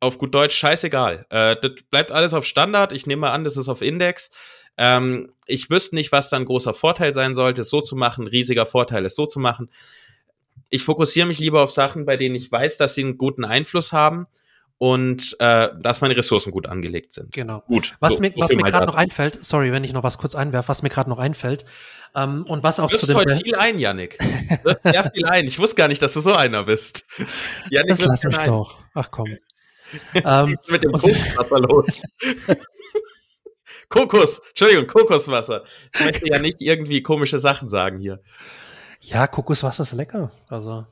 [0.00, 1.26] auf gut Deutsch scheißegal.
[1.30, 2.92] Äh, das bleibt alles auf Standard.
[2.92, 4.30] Ich nehme an, das ist auf Index.
[4.76, 8.26] Ähm, ich wüsste nicht, was dann großer Vorteil sein sollte, es so zu machen.
[8.26, 9.70] Riesiger Vorteil, es so zu machen
[10.70, 13.92] ich fokussiere mich lieber auf Sachen, bei denen ich weiß, dass sie einen guten Einfluss
[13.92, 14.26] haben
[14.78, 17.32] und äh, dass meine Ressourcen gut angelegt sind.
[17.32, 17.60] Genau.
[17.66, 17.94] Gut.
[18.00, 20.68] Was so, mir, was mir gerade noch einfällt, sorry, wenn ich noch was kurz einwerfe,
[20.68, 21.64] was mir gerade noch einfällt
[22.14, 24.18] ähm, und was auch du zu dem heute viel ein, Yannick.
[24.18, 25.46] Du wirst sehr viel ein.
[25.46, 27.04] Ich wusste gar nicht, dass du so einer bist.
[27.70, 28.46] Yannick, das lass mich ein.
[28.46, 28.78] doch.
[28.94, 29.36] Ach komm.
[30.14, 32.02] ähm, mit dem Kokoswasser los.
[33.88, 35.64] Kokos, Entschuldigung, Kokoswasser.
[35.94, 38.20] Ich möchte ja nicht irgendwie komische Sachen sagen hier.
[39.04, 40.30] Ja, Kokoswasser ist lecker.
[40.48, 40.86] Also.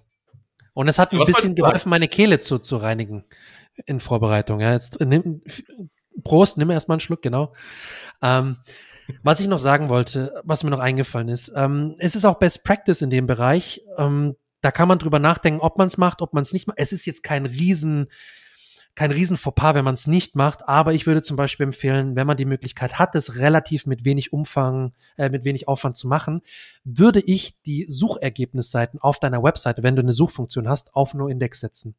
[0.75, 3.25] Und es hat ein bisschen geholfen, meine Kehle zu, zu reinigen
[3.87, 4.61] in Vorbereitung.
[4.61, 5.43] Ja, jetzt nimm,
[6.23, 7.55] Prost, nimm erstmal einen Schluck, genau.
[8.21, 8.59] Ähm,
[9.23, 12.65] was ich noch sagen wollte, was mir noch eingefallen ist, ähm, es ist auch Best
[12.65, 13.83] Practice in dem Bereich.
[13.97, 16.79] Ähm, da kann man drüber nachdenken, ob man es macht, ob man es nicht macht.
[16.79, 18.09] Es ist jetzt kein riesen
[18.95, 22.27] kein riesen Fauxpas, wenn man es nicht macht, aber ich würde zum Beispiel empfehlen, wenn
[22.27, 26.43] man die Möglichkeit hat, es relativ mit wenig Umfang, äh, mit wenig Aufwand zu machen,
[26.85, 31.95] würde ich die Suchergebnisseiten auf deiner Webseite, wenn du eine Suchfunktion hast, auf No-Index setzen.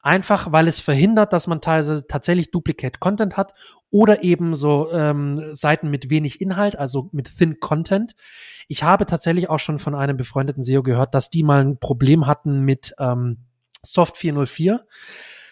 [0.00, 3.54] Einfach, weil es verhindert, dass man teilweise tatsächlich Duplicate Content hat
[3.90, 8.14] oder eben so ähm, Seiten mit wenig Inhalt, also mit Thin Content.
[8.68, 12.26] Ich habe tatsächlich auch schon von einem befreundeten SEO gehört, dass die mal ein Problem
[12.26, 13.38] hatten mit ähm,
[13.82, 14.86] Soft 404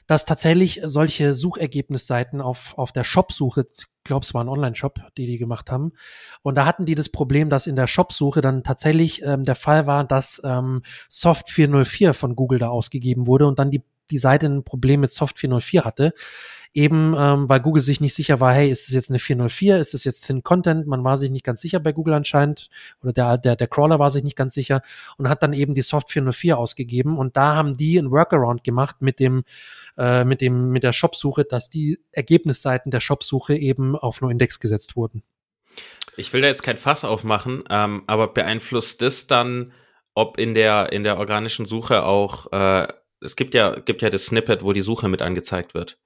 [0.07, 3.66] dass tatsächlich solche Suchergebnisseiten auf, auf der Shop-Suche,
[4.05, 5.92] glaube, es war ein Online-Shop, die die gemacht haben,
[6.42, 9.86] und da hatten die das Problem, dass in der Shop-Suche dann tatsächlich ähm, der Fall
[9.86, 14.46] war, dass ähm, Soft 404 von Google da ausgegeben wurde und dann die, die Seite
[14.46, 16.12] ein Problem mit Soft 404 hatte
[16.75, 19.95] eben ähm, weil Google sich nicht sicher war, hey, ist es jetzt eine 404, ist
[19.95, 20.89] es jetzt Thin Content?
[20.89, 22.68] Man war sich nicht ganz sicher bei Google anscheinend
[23.01, 24.83] oder der, der, der Crawler war sich nicht ganz sicher
[25.16, 28.97] und hat dann eben die Soft 404 ausgegeben und da haben die ein Workaround gemacht
[29.01, 29.45] mit dem
[29.97, 34.59] äh, mit dem mit der Shopsuche, dass die Ergebnisseiten der Shopsuche eben auf nur Index
[34.59, 35.22] gesetzt wurden.
[36.16, 39.72] Ich will da jetzt kein Fass aufmachen, ähm, aber beeinflusst das dann,
[40.14, 42.89] ob in der in der organischen Suche auch äh,
[43.20, 45.99] es gibt ja gibt ja das Snippet, wo die Suche mit angezeigt wird.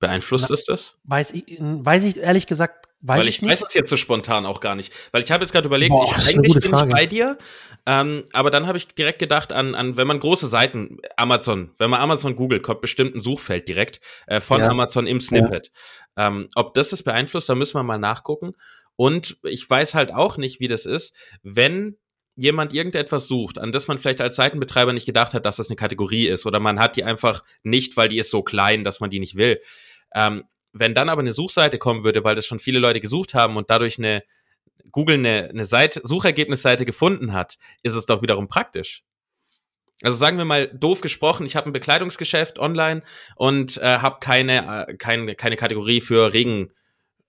[0.00, 0.96] Beeinflusst es das?
[1.04, 4.44] Weiß ich, weiß ich ehrlich gesagt, weiß Weil ich, ich weiß es jetzt so spontan
[4.44, 4.92] auch gar nicht.
[5.12, 6.88] Weil ich habe jetzt gerade überlegt, Boah, ich, eigentlich bin Frage.
[6.88, 7.38] ich bei dir,
[7.86, 11.90] ähm, aber dann habe ich direkt gedacht an, an, wenn man große Seiten, Amazon, wenn
[11.90, 14.68] man Amazon googelt, kommt bestimmt ein Suchfeld direkt äh, von ja.
[14.68, 15.70] Amazon im Snippet.
[16.16, 16.28] Ja.
[16.28, 18.52] Ähm, ob das es beeinflusst, da müssen wir mal nachgucken.
[18.96, 21.96] Und ich weiß halt auch nicht, wie das ist, wenn
[22.36, 25.76] jemand irgendetwas sucht, an das man vielleicht als Seitenbetreiber nicht gedacht hat, dass das eine
[25.76, 29.10] Kategorie ist oder man hat die einfach nicht, weil die ist so klein, dass man
[29.10, 29.60] die nicht will.
[30.14, 33.56] Ähm, wenn dann aber eine Suchseite kommen würde, weil das schon viele Leute gesucht haben
[33.56, 34.24] und dadurch eine
[34.90, 39.04] Google eine, eine Seite, Suchergebnisseite gefunden hat, ist es doch wiederum praktisch.
[40.02, 43.02] Also sagen wir mal doof gesprochen, ich habe ein Bekleidungsgeschäft online
[43.36, 46.72] und äh, habe keine, äh, keine, keine Kategorie für Regen,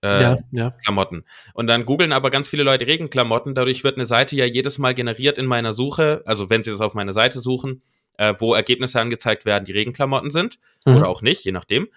[0.06, 0.70] äh, ja, ja.
[0.84, 1.24] Klamotten.
[1.52, 3.54] Und dann googeln aber ganz viele Leute Regenklamotten.
[3.54, 6.80] Dadurch wird eine Seite ja jedes Mal generiert in meiner Suche, also wenn sie das
[6.80, 7.82] auf meiner Seite suchen,
[8.18, 10.96] äh, wo Ergebnisse angezeigt werden, die Regenklamotten sind mhm.
[10.96, 11.88] oder auch nicht, je nachdem.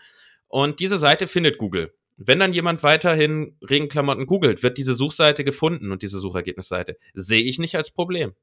[0.47, 1.93] Und diese Seite findet Google.
[2.17, 6.97] Wenn dann jemand weiterhin Regenklamotten googelt, wird diese Suchseite gefunden und diese Suchergebnisseite.
[7.13, 8.33] Sehe ich nicht als Problem.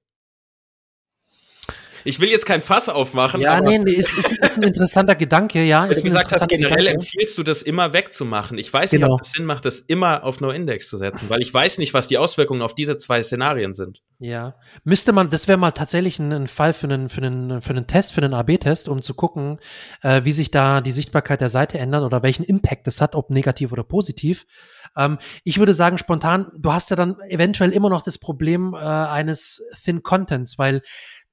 [2.07, 3.41] Ich will jetzt kein Fass aufmachen.
[3.41, 5.91] Ja, nee, nee, ist, ist, ist ein interessanter Gedanke, ja.
[5.91, 7.01] Wie du gesagt hast, generell Gedanke.
[7.01, 8.59] empfiehlst du das immer wegzumachen.
[8.59, 9.07] Ich weiß genau.
[9.07, 11.95] nicht, ob es Sinn macht, das immer auf No-Index zu setzen, weil ich weiß nicht,
[11.95, 14.03] was die Auswirkungen auf diese zwei Szenarien sind.
[14.19, 14.55] Ja.
[14.85, 17.87] Müsste man, das wäre mal tatsächlich ein, ein, Fall für einen, für einen, für einen
[17.89, 19.59] Test, für einen AB-Test, um zu gucken,
[20.03, 23.31] äh, wie sich da die Sichtbarkeit der Seite ändert oder welchen Impact es hat, ob
[23.31, 24.47] negativ oder positiv.
[24.97, 28.79] Ähm, ich würde sagen, spontan, du hast ja dann eventuell immer noch das Problem äh,
[28.79, 30.83] eines Thin Contents, weil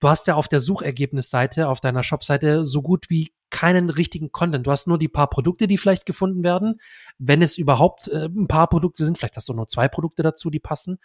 [0.04, 4.68] du hast ja auf der Suchergebnisseite, auf deiner Shopseite so gut wie keinen richtigen Content.
[4.68, 6.82] Du hast nur die paar Produkte, die vielleicht gefunden werden.
[7.20, 10.50] Wenn es überhaupt äh, ein paar Produkte sind, vielleicht hast du nur zwei Produkte dazu,
[10.50, 10.98] die passen.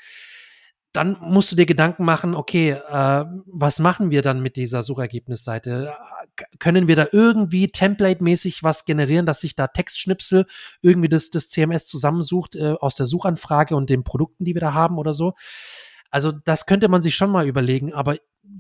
[0.93, 5.95] Dann musst du dir Gedanken machen, okay, äh, was machen wir dann mit dieser Suchergebnisseite?
[6.59, 10.47] Können wir da irgendwie template-mäßig was generieren, dass sich da Textschnipsel
[10.81, 14.73] irgendwie das, das CMS zusammensucht äh, aus der Suchanfrage und den Produkten, die wir da
[14.73, 15.35] haben oder so?
[16.11, 18.17] Also das könnte man sich schon mal überlegen, aber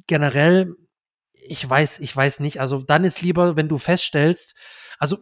[0.06, 0.74] generell,
[1.32, 2.60] ich weiß, ich weiß nicht.
[2.60, 4.54] Also dann ist lieber, wenn du feststellst,
[4.98, 5.18] also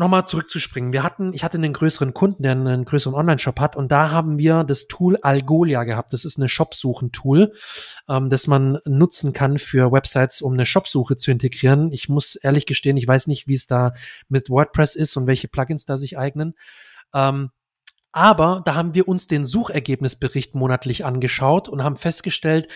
[0.00, 0.92] nochmal zurückzuspringen.
[0.92, 4.38] Wir hatten, ich hatte einen größeren Kunden, der einen größeren Online-Shop hat und da haben
[4.38, 6.12] wir das Tool Algolia gehabt.
[6.12, 7.52] Das ist eine Shopsuchen-Tool,
[8.08, 11.92] ähm, das man nutzen kann für Websites, um eine Shopsuche zu integrieren.
[11.92, 13.92] Ich muss ehrlich gestehen, ich weiß nicht, wie es da
[14.28, 16.54] mit WordPress ist und welche Plugins da sich eignen.
[17.12, 17.50] Ähm,
[18.12, 22.68] aber da haben wir uns den Suchergebnisbericht monatlich angeschaut und haben festgestellt,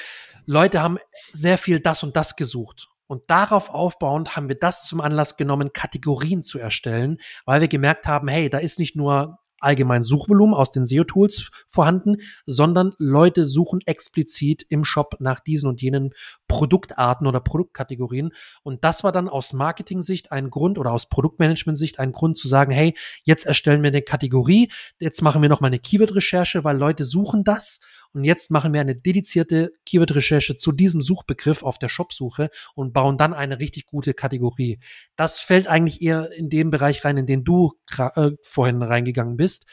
[0.47, 0.99] Leute haben
[1.32, 2.89] sehr viel das und das gesucht.
[3.07, 8.07] Und darauf aufbauend haben wir das zum Anlass genommen, Kategorien zu erstellen, weil wir gemerkt
[8.07, 13.81] haben, hey, da ist nicht nur allgemein Suchvolumen aus den SEO-Tools vorhanden, sondern Leute suchen
[13.87, 16.15] explizit im Shop nach diesen und jenen
[16.49, 18.33] Produktarten oder Produktkategorien.
[18.62, 22.73] Und das war dann aus Marketing-Sicht ein Grund oder aus Produktmanagement-Sicht ein Grund zu sagen,
[22.73, 27.05] hey, jetzt erstellen wir eine Kategorie, jetzt machen wir noch mal eine Keyword-Recherche, weil Leute
[27.05, 27.81] suchen das
[28.15, 33.19] und jetzt machen wir eine dedizierte Keyword-Recherche zu diesem Suchbegriff auf der Shopsuche und bauen
[33.19, 34.79] dann eine richtig gute Kategorie.
[35.17, 39.67] Das fällt eigentlich eher in den Bereich rein, in den du äh, vorhin reingegangen bist.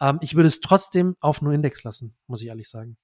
[0.00, 2.98] Ähm, ich würde es trotzdem auf nur Index lassen, muss ich ehrlich sagen.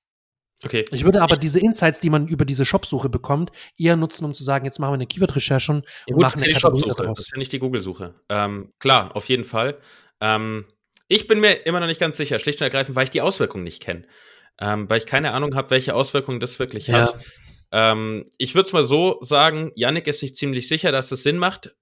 [0.63, 0.85] Okay.
[0.93, 4.35] Ich würde aber ich, diese Insights, die man über diese Shopsuche bekommt, eher nutzen, um
[4.35, 7.17] zu sagen, jetzt machen wir eine Keyword-Recherche und ja, gut, machen eine Kategorie daraus.
[7.17, 8.15] Das ist ja nicht die Google-Suche.
[8.29, 9.79] Ähm, klar, auf jeden Fall.
[10.21, 10.67] Ähm,
[11.09, 13.65] ich bin mir immer noch nicht ganz sicher, schlicht und ergreifend, weil ich die Auswirkungen
[13.65, 14.05] nicht kenne
[14.61, 17.03] ähm, weil ich keine Ahnung habe, welche Auswirkungen das wirklich ja.
[17.03, 17.19] hat.
[17.73, 21.39] Ähm, ich würde es mal so sagen, Yannick ist sich ziemlich sicher, dass es Sinn
[21.39, 21.75] macht.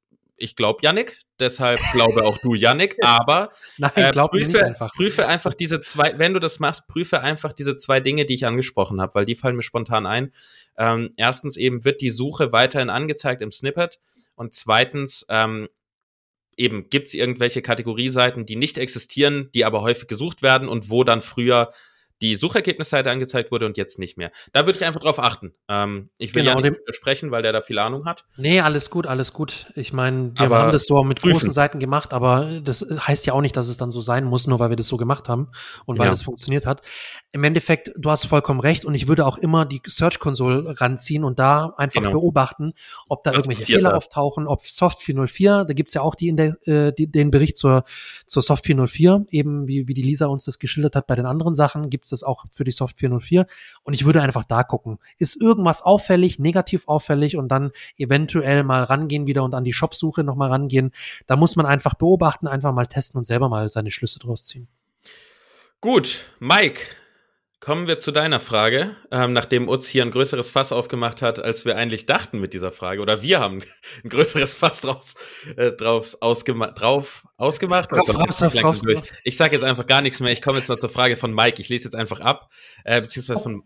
[0.43, 4.93] ich glaube Yannick, deshalb glaube auch du Yannick, aber Nein, äh, prüfe, einfach.
[4.93, 8.47] prüfe einfach diese zwei, wenn du das machst, prüfe einfach diese zwei Dinge, die ich
[8.47, 10.33] angesprochen habe, weil die fallen mir spontan ein.
[10.79, 14.01] Ähm, erstens eben wird die Suche weiterhin angezeigt im Snippet
[14.35, 15.69] und zweitens ähm,
[16.57, 21.05] eben gibt es irgendwelche Kategorieseiten, die nicht existieren, die aber häufig gesucht werden und wo
[21.05, 21.71] dann früher
[22.21, 24.31] die Suchergebnisseite angezeigt wurde und jetzt nicht mehr.
[24.53, 25.55] Da würde ich einfach drauf achten.
[25.69, 28.25] Ähm, ich will genau, ja nicht sprechen, weil der da viel Ahnung hat.
[28.37, 29.71] Nee, alles gut, alles gut.
[29.75, 31.33] Ich meine, wir aber haben das so mit prüfen.
[31.33, 34.47] großen Seiten gemacht, aber das heißt ja auch nicht, dass es dann so sein muss,
[34.47, 35.49] nur weil wir das so gemacht haben
[35.87, 36.11] und weil ja.
[36.11, 36.83] das funktioniert hat.
[37.33, 41.25] Im Endeffekt, du hast vollkommen recht und ich würde auch immer die Search Console ranziehen
[41.25, 42.13] und da einfach genau.
[42.13, 42.75] beobachten,
[43.09, 43.97] ob da Was irgendwelche Fehler da?
[43.97, 47.57] auftauchen, ob Soft 404, da gibt's ja auch die in der, äh, die, den Bericht
[47.57, 47.85] zur,
[48.27, 51.55] zur Soft 404, eben wie, wie die Lisa uns das geschildert hat bei den anderen
[51.55, 53.47] Sachen, gibt's das auch für die Soft 404.
[53.83, 54.99] Und ich würde einfach da gucken.
[55.19, 60.25] Ist irgendwas auffällig, negativ auffällig und dann eventuell mal rangehen wieder und an die Shopsuche
[60.25, 60.93] nochmal rangehen.
[61.27, 64.69] Da muss man einfach beobachten, einfach mal testen und selber mal seine Schlüsse draus ziehen.
[65.81, 66.83] Gut, Mike,
[67.61, 71.67] Kommen wir zu deiner Frage, ähm, nachdem Utz hier ein größeres Fass aufgemacht hat, als
[71.67, 73.03] wir eigentlich dachten mit dieser Frage.
[73.03, 73.59] Oder wir haben
[74.03, 75.15] ein größeres Fass draus,
[75.59, 77.91] äh, drauf, ausgema drauf ausgemacht.
[77.91, 79.03] Kopf, raus, auf, raus, durch.
[79.25, 80.33] Ich sage jetzt einfach gar nichts mehr.
[80.33, 81.61] Ich komme jetzt noch zur Frage von Mike.
[81.61, 82.51] Ich lese jetzt einfach ab,
[82.85, 83.65] äh, beziehungsweise von,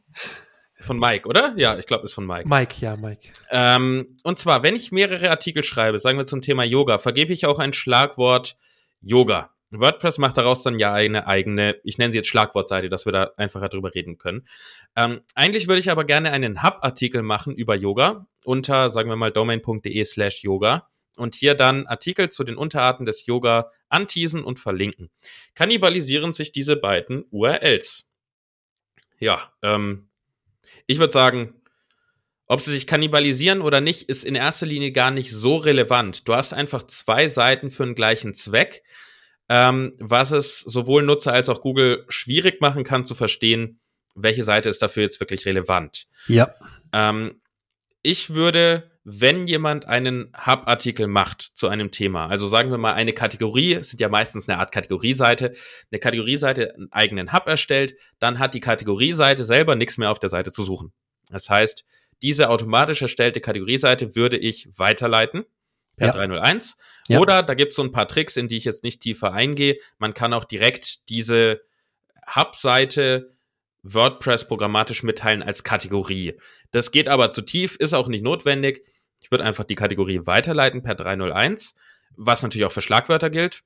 [0.81, 1.55] von Mike, oder?
[1.57, 2.49] Ja, ich glaube, ist von Mike.
[2.49, 3.29] Mike, ja, Mike.
[3.51, 7.47] Ähm, und zwar, wenn ich mehrere Artikel schreibe, sagen wir zum Thema Yoga, vergebe ich
[7.47, 8.57] auch ein Schlagwort
[9.01, 9.54] Yoga.
[9.71, 13.33] WordPress macht daraus dann ja eine eigene, ich nenne sie jetzt Schlagwortseite, dass wir da
[13.37, 14.47] einfacher drüber reden können.
[14.97, 19.33] Ähm, eigentlich würde ich aber gerne einen Hub-Artikel machen über Yoga unter, sagen wir mal,
[19.33, 25.11] domain.de slash Yoga und hier dann Artikel zu den Unterarten des Yoga anteasen und verlinken.
[25.55, 28.11] Kannibalisieren sich diese beiden URLs.
[29.19, 30.09] Ja, ähm,
[30.87, 31.55] ich würde sagen,
[32.47, 36.29] ob sie sich kannibalisieren oder nicht, ist in erster Linie gar nicht so relevant.
[36.29, 38.83] Du hast einfach zwei Seiten für den gleichen Zweck
[39.49, 43.81] ähm, was es sowohl Nutzer als auch Google schwierig machen kann zu verstehen,
[44.15, 46.07] welche Seite ist dafür jetzt wirklich relevant.
[46.29, 46.55] Ja.
[46.93, 47.41] Ähm,
[48.03, 53.13] ich würde, wenn jemand einen Hub-Artikel macht zu einem Thema, also sagen wir mal eine
[53.13, 55.53] Kategorie, es sind ja meistens eine Art Kategorieseite,
[55.91, 60.31] eine Kategorieseite einen eigenen Hub erstellt, dann hat die Kategorieseite selber nichts mehr auf der
[60.31, 60.93] Seite zu suchen.
[61.31, 61.85] Das heißt,
[62.23, 65.45] diese automatisch erstellte Kategorieseite würde ich weiterleiten
[65.97, 66.13] per ja.
[66.13, 66.77] 301.
[67.09, 67.21] Ja.
[67.21, 69.79] Oder da gibt es so ein paar Tricks, in die ich jetzt nicht tiefer eingehe.
[69.99, 71.61] Man kann auch direkt diese
[72.35, 73.35] Hub-Seite
[73.83, 76.35] WordPress programmatisch mitteilen als Kategorie.
[76.71, 78.87] Das geht aber zu tief, ist auch nicht notwendig.
[79.21, 81.75] Ich würde einfach die Kategorie weiterleiten per 301,
[82.17, 83.63] was natürlich auch für Schlagwörter gilt.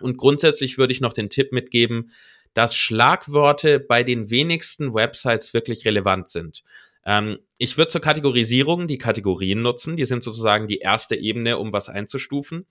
[0.00, 2.10] Und grundsätzlich würde ich noch den Tipp mitgeben,
[2.54, 6.62] dass Schlagworte bei den wenigsten Websites wirklich relevant sind.
[7.04, 9.96] Ähm, ich würde zur Kategorisierung die Kategorien nutzen.
[9.96, 12.66] Die sind sozusagen die erste Ebene, um was einzustufen.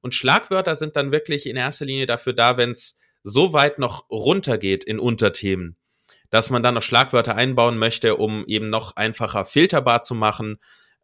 [0.00, 4.08] Und Schlagwörter sind dann wirklich in erster Linie dafür da, wenn es so weit noch
[4.10, 5.76] runtergeht in Unterthemen,
[6.30, 10.58] dass man dann noch Schlagwörter einbauen möchte, um eben noch einfacher filterbar zu machen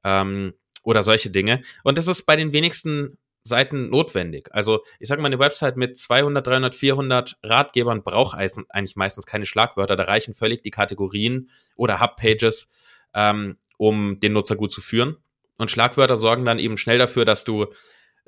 [0.05, 1.63] ähm, oder solche Dinge.
[1.83, 4.49] Und das ist bei den wenigsten Seiten notwendig.
[4.53, 9.45] Also ich sage mal, eine Website mit 200, 300, 400 Ratgebern braucht eigentlich meistens keine
[9.45, 9.97] Schlagwörter.
[9.97, 12.71] Da reichen völlig die Kategorien oder Hubpages,
[13.13, 15.19] ähm, um den Nutzer gut zu führen.
[15.59, 17.67] Und Schlagwörter sorgen dann eben schnell dafür, dass du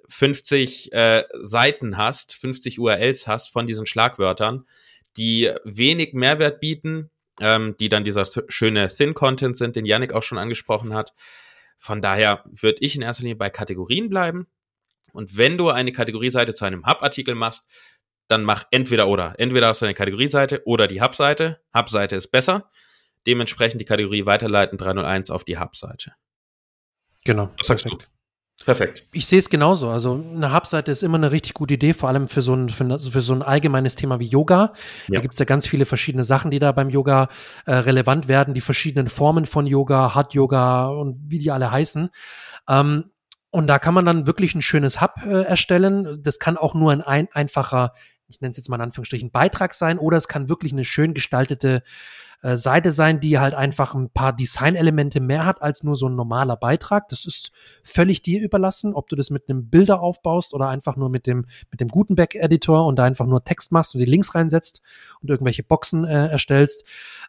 [0.09, 4.67] 50 äh, Seiten hast, 50 URLs hast von diesen Schlagwörtern,
[5.17, 7.11] die wenig Mehrwert bieten,
[7.41, 11.15] ähm, die dann dieser schöne Thin-Content sind, den Yannick auch schon angesprochen hat.
[11.79, 14.47] Von daher würde ich in erster Linie bei Kategorien bleiben
[15.17, 17.65] und wenn du eine Kategorieseite zu einem Hub-Artikel machst,
[18.29, 19.35] dann mach entweder oder.
[19.39, 21.61] Entweder hast du eine Kategorieseite oder die Hub-Seite.
[21.77, 22.71] Hub-Seite ist besser.
[23.27, 26.13] Dementsprechend die Kategorie weiterleiten 301 auf die Hub-Seite.
[27.25, 27.51] Genau.
[27.59, 28.03] Was sagst perfekt.
[28.05, 28.17] du?
[28.65, 29.07] Perfekt.
[29.13, 29.91] Ich sehe es genauso.
[29.91, 32.99] Also eine Hub-Seite ist immer eine richtig gute Idee, vor allem für so ein, für,
[32.99, 34.73] für so ein allgemeines Thema wie Yoga.
[35.09, 35.17] Ja.
[35.17, 37.29] Da gibt es ja ganz viele verschiedene Sachen, die da beim Yoga
[37.67, 42.09] äh, relevant werden, die verschiedenen Formen von Yoga, Hot Yoga und wie die alle heißen.
[42.69, 43.11] Ähm,
[43.51, 46.23] und da kann man dann wirklich ein schönes Hub äh, erstellen.
[46.23, 47.95] Das kann auch nur ein, ein einfacher,
[48.27, 51.15] ich nenne es jetzt mal in Anführungsstrichen, Beitrag sein, oder es kann wirklich eine schön
[51.15, 51.83] gestaltete
[52.43, 56.15] äh, Seite sein, die halt einfach ein paar Designelemente mehr hat als nur so ein
[56.15, 57.09] normaler Beitrag.
[57.09, 61.09] Das ist völlig dir überlassen, ob du das mit einem Bilder aufbaust oder einfach nur
[61.09, 64.83] mit dem, mit dem Gutenberg-Editor und da einfach nur Text machst und die Links reinsetzt
[65.21, 66.85] und irgendwelche Boxen äh, erstellst.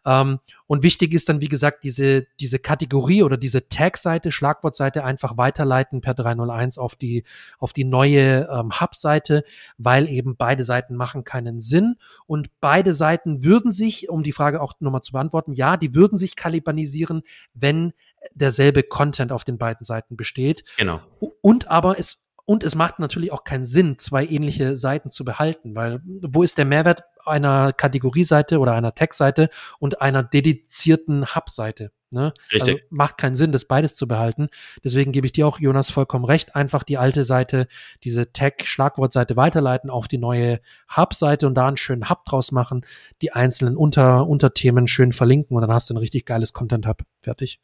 [0.06, 5.38] Ähm, und wichtig ist dann, wie gesagt, diese, diese Kategorie oder diese Tag-Seite, Schlagwortseite einfach
[5.38, 7.24] weiterleiten per 301 auf die,
[7.58, 9.44] auf die neue ähm, Hub-Seite,
[9.78, 11.96] weil eben beide Seiten machen keinen Sinn
[12.26, 16.18] und beide Seiten würden sich, um die Frage auch nochmal zu beantworten, ja, die würden
[16.18, 17.24] sich kalibanisieren,
[17.54, 17.94] wenn
[18.34, 20.64] derselbe Content auf den beiden Seiten besteht.
[20.78, 21.02] Genau.
[21.42, 25.76] Und aber es und es macht natürlich auch keinen Sinn, zwei ähnliche Seiten zu behalten,
[25.76, 31.92] weil wo ist der Mehrwert einer Kategorieseite oder einer Tech-Seite und einer dedizierten Hub-Seite?
[32.10, 32.34] Ne?
[32.54, 32.76] Richtig.
[32.76, 34.48] Also macht keinen Sinn, das beides zu behalten.
[34.82, 36.56] Deswegen gebe ich dir auch, Jonas, vollkommen recht.
[36.56, 37.68] Einfach die alte Seite,
[38.06, 40.62] diese Tech-Schlagwortseite weiterleiten auf die neue
[40.96, 42.86] Hub-Seite und da einen schönen Hub draus machen,
[43.22, 47.02] die einzelnen Unter Unterthemen schön verlinken und dann hast du ein richtig geiles Content-Hub.
[47.22, 47.60] Fertig.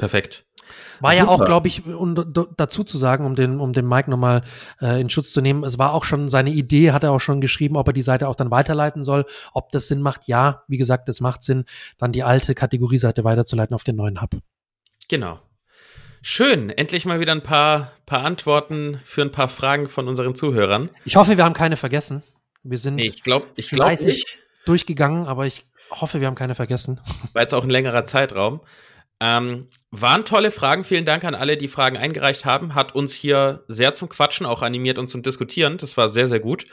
[0.00, 0.44] Perfekt.
[1.00, 2.14] War ja auch, glaube ich, um
[2.56, 4.42] dazu zu sagen, um den, um den Mike nochmal
[4.80, 7.40] äh, in Schutz zu nehmen, es war auch schon seine Idee, hat er auch schon
[7.40, 10.26] geschrieben, ob er die Seite auch dann weiterleiten soll, ob das Sinn macht.
[10.26, 11.64] Ja, wie gesagt, es macht Sinn,
[11.98, 14.30] dann die alte Kategorieseite weiterzuleiten auf den neuen Hub.
[15.08, 15.40] Genau.
[16.22, 20.90] Schön, endlich mal wieder ein paar, paar Antworten für ein paar Fragen von unseren Zuhörern.
[21.04, 22.22] Ich hoffe, wir haben keine vergessen.
[22.62, 24.38] Wir sind nee, ich glaube ich glaub nicht.
[24.66, 27.00] durchgegangen, aber ich hoffe, wir haben keine vergessen.
[27.32, 28.60] War jetzt auch ein längerer Zeitraum.
[29.20, 30.82] Ähm, waren tolle Fragen.
[30.82, 32.74] Vielen Dank an alle, die Fragen eingereicht haben.
[32.74, 35.76] Hat uns hier sehr zum Quatschen auch animiert und zum Diskutieren.
[35.76, 36.66] Das war sehr, sehr gut.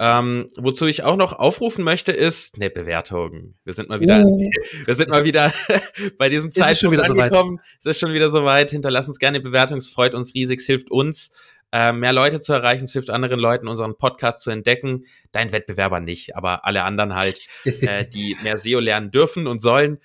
[0.00, 3.54] Ähm, wozu ich auch noch aufrufen möchte, ist eine Bewertung.
[3.64, 4.50] Wir sind mal wieder, uh.
[4.84, 5.52] wir sind mal wieder
[6.18, 7.58] bei diesem Zeitpunkt angekommen.
[7.80, 8.70] So es ist schon wieder soweit.
[8.70, 9.78] Hinterlass uns gerne Bewertung.
[9.78, 10.60] Es freut uns riesig.
[10.60, 11.30] Es hilft uns,
[11.72, 12.84] äh, mehr Leute zu erreichen.
[12.84, 15.04] Es hilft anderen Leuten, unseren Podcast zu entdecken.
[15.32, 19.98] Dein Wettbewerber nicht, aber alle anderen halt, äh, die mehr SEO lernen dürfen und sollen.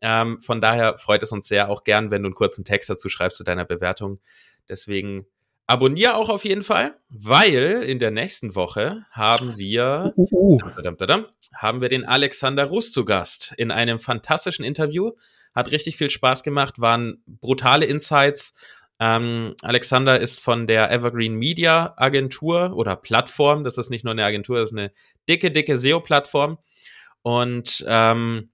[0.00, 3.08] Ähm, von daher freut es uns sehr auch gern, wenn du einen kurzen Text dazu
[3.08, 4.20] schreibst zu deiner Bewertung.
[4.68, 5.26] Deswegen
[5.66, 11.22] abonniere auch auf jeden Fall, weil in der nächsten Woche haben wir, uh, uh, uh.
[11.54, 15.12] haben wir den Alexander Russ zu Gast in einem fantastischen Interview.
[15.54, 18.54] Hat richtig viel Spaß gemacht, waren brutale Insights.
[18.98, 23.64] Ähm, Alexander ist von der Evergreen Media Agentur oder Plattform.
[23.64, 24.92] Das ist nicht nur eine Agentur, das ist eine
[25.28, 26.58] dicke, dicke SEO-Plattform.
[27.22, 28.50] Und ähm,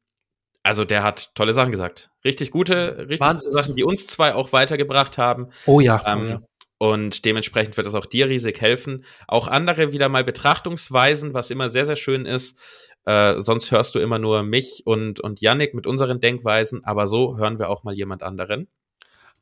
[0.66, 2.10] also der hat tolle Sachen gesagt.
[2.24, 5.48] Richtig gute, richtig gute Sachen, die uns zwei auch weitergebracht haben.
[5.66, 6.02] Oh ja.
[6.06, 6.42] Ähm, oh ja.
[6.78, 9.04] Und dementsprechend wird es auch dir riesig helfen.
[9.28, 12.58] Auch andere wieder mal Betrachtungsweisen, was immer sehr, sehr schön ist.
[13.06, 17.38] Äh, sonst hörst du immer nur mich und, und Yannick mit unseren Denkweisen, aber so
[17.38, 18.68] hören wir auch mal jemand anderen.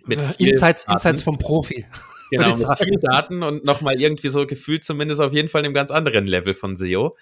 [0.04, 1.86] Mit äh, Insights, Insights vom Profi.
[2.30, 5.90] Genau, mit viel Daten und nochmal irgendwie so gefühlt zumindest auf jeden Fall einem ganz
[5.90, 7.14] anderen Level von SEO.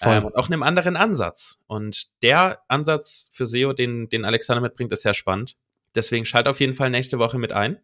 [0.00, 1.58] Ähm, und auch einem anderen Ansatz.
[1.66, 5.56] Und der Ansatz für SEO, den, den Alexander mitbringt, ist sehr spannend.
[5.94, 7.78] Deswegen schalt auf jeden Fall nächste Woche mit ein.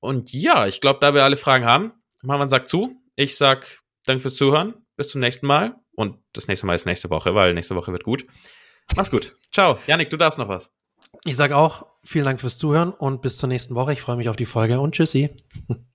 [0.00, 1.92] Und ja, ich glaube, da wir alle Fragen haben,
[2.22, 2.96] Marwan sagt zu.
[3.16, 3.66] Ich sag
[4.06, 4.74] danke fürs Zuhören.
[4.96, 5.76] Bis zum nächsten Mal.
[5.94, 8.24] Und das nächste Mal ist nächste Woche, weil nächste Woche wird gut.
[8.96, 9.36] Mach's gut.
[9.52, 9.78] Ciao.
[9.86, 10.72] Janik, du darfst noch was.
[11.24, 13.92] Ich sage auch vielen Dank fürs Zuhören und bis zur nächsten Woche.
[13.92, 15.30] Ich freue mich auf die Folge und tschüssi.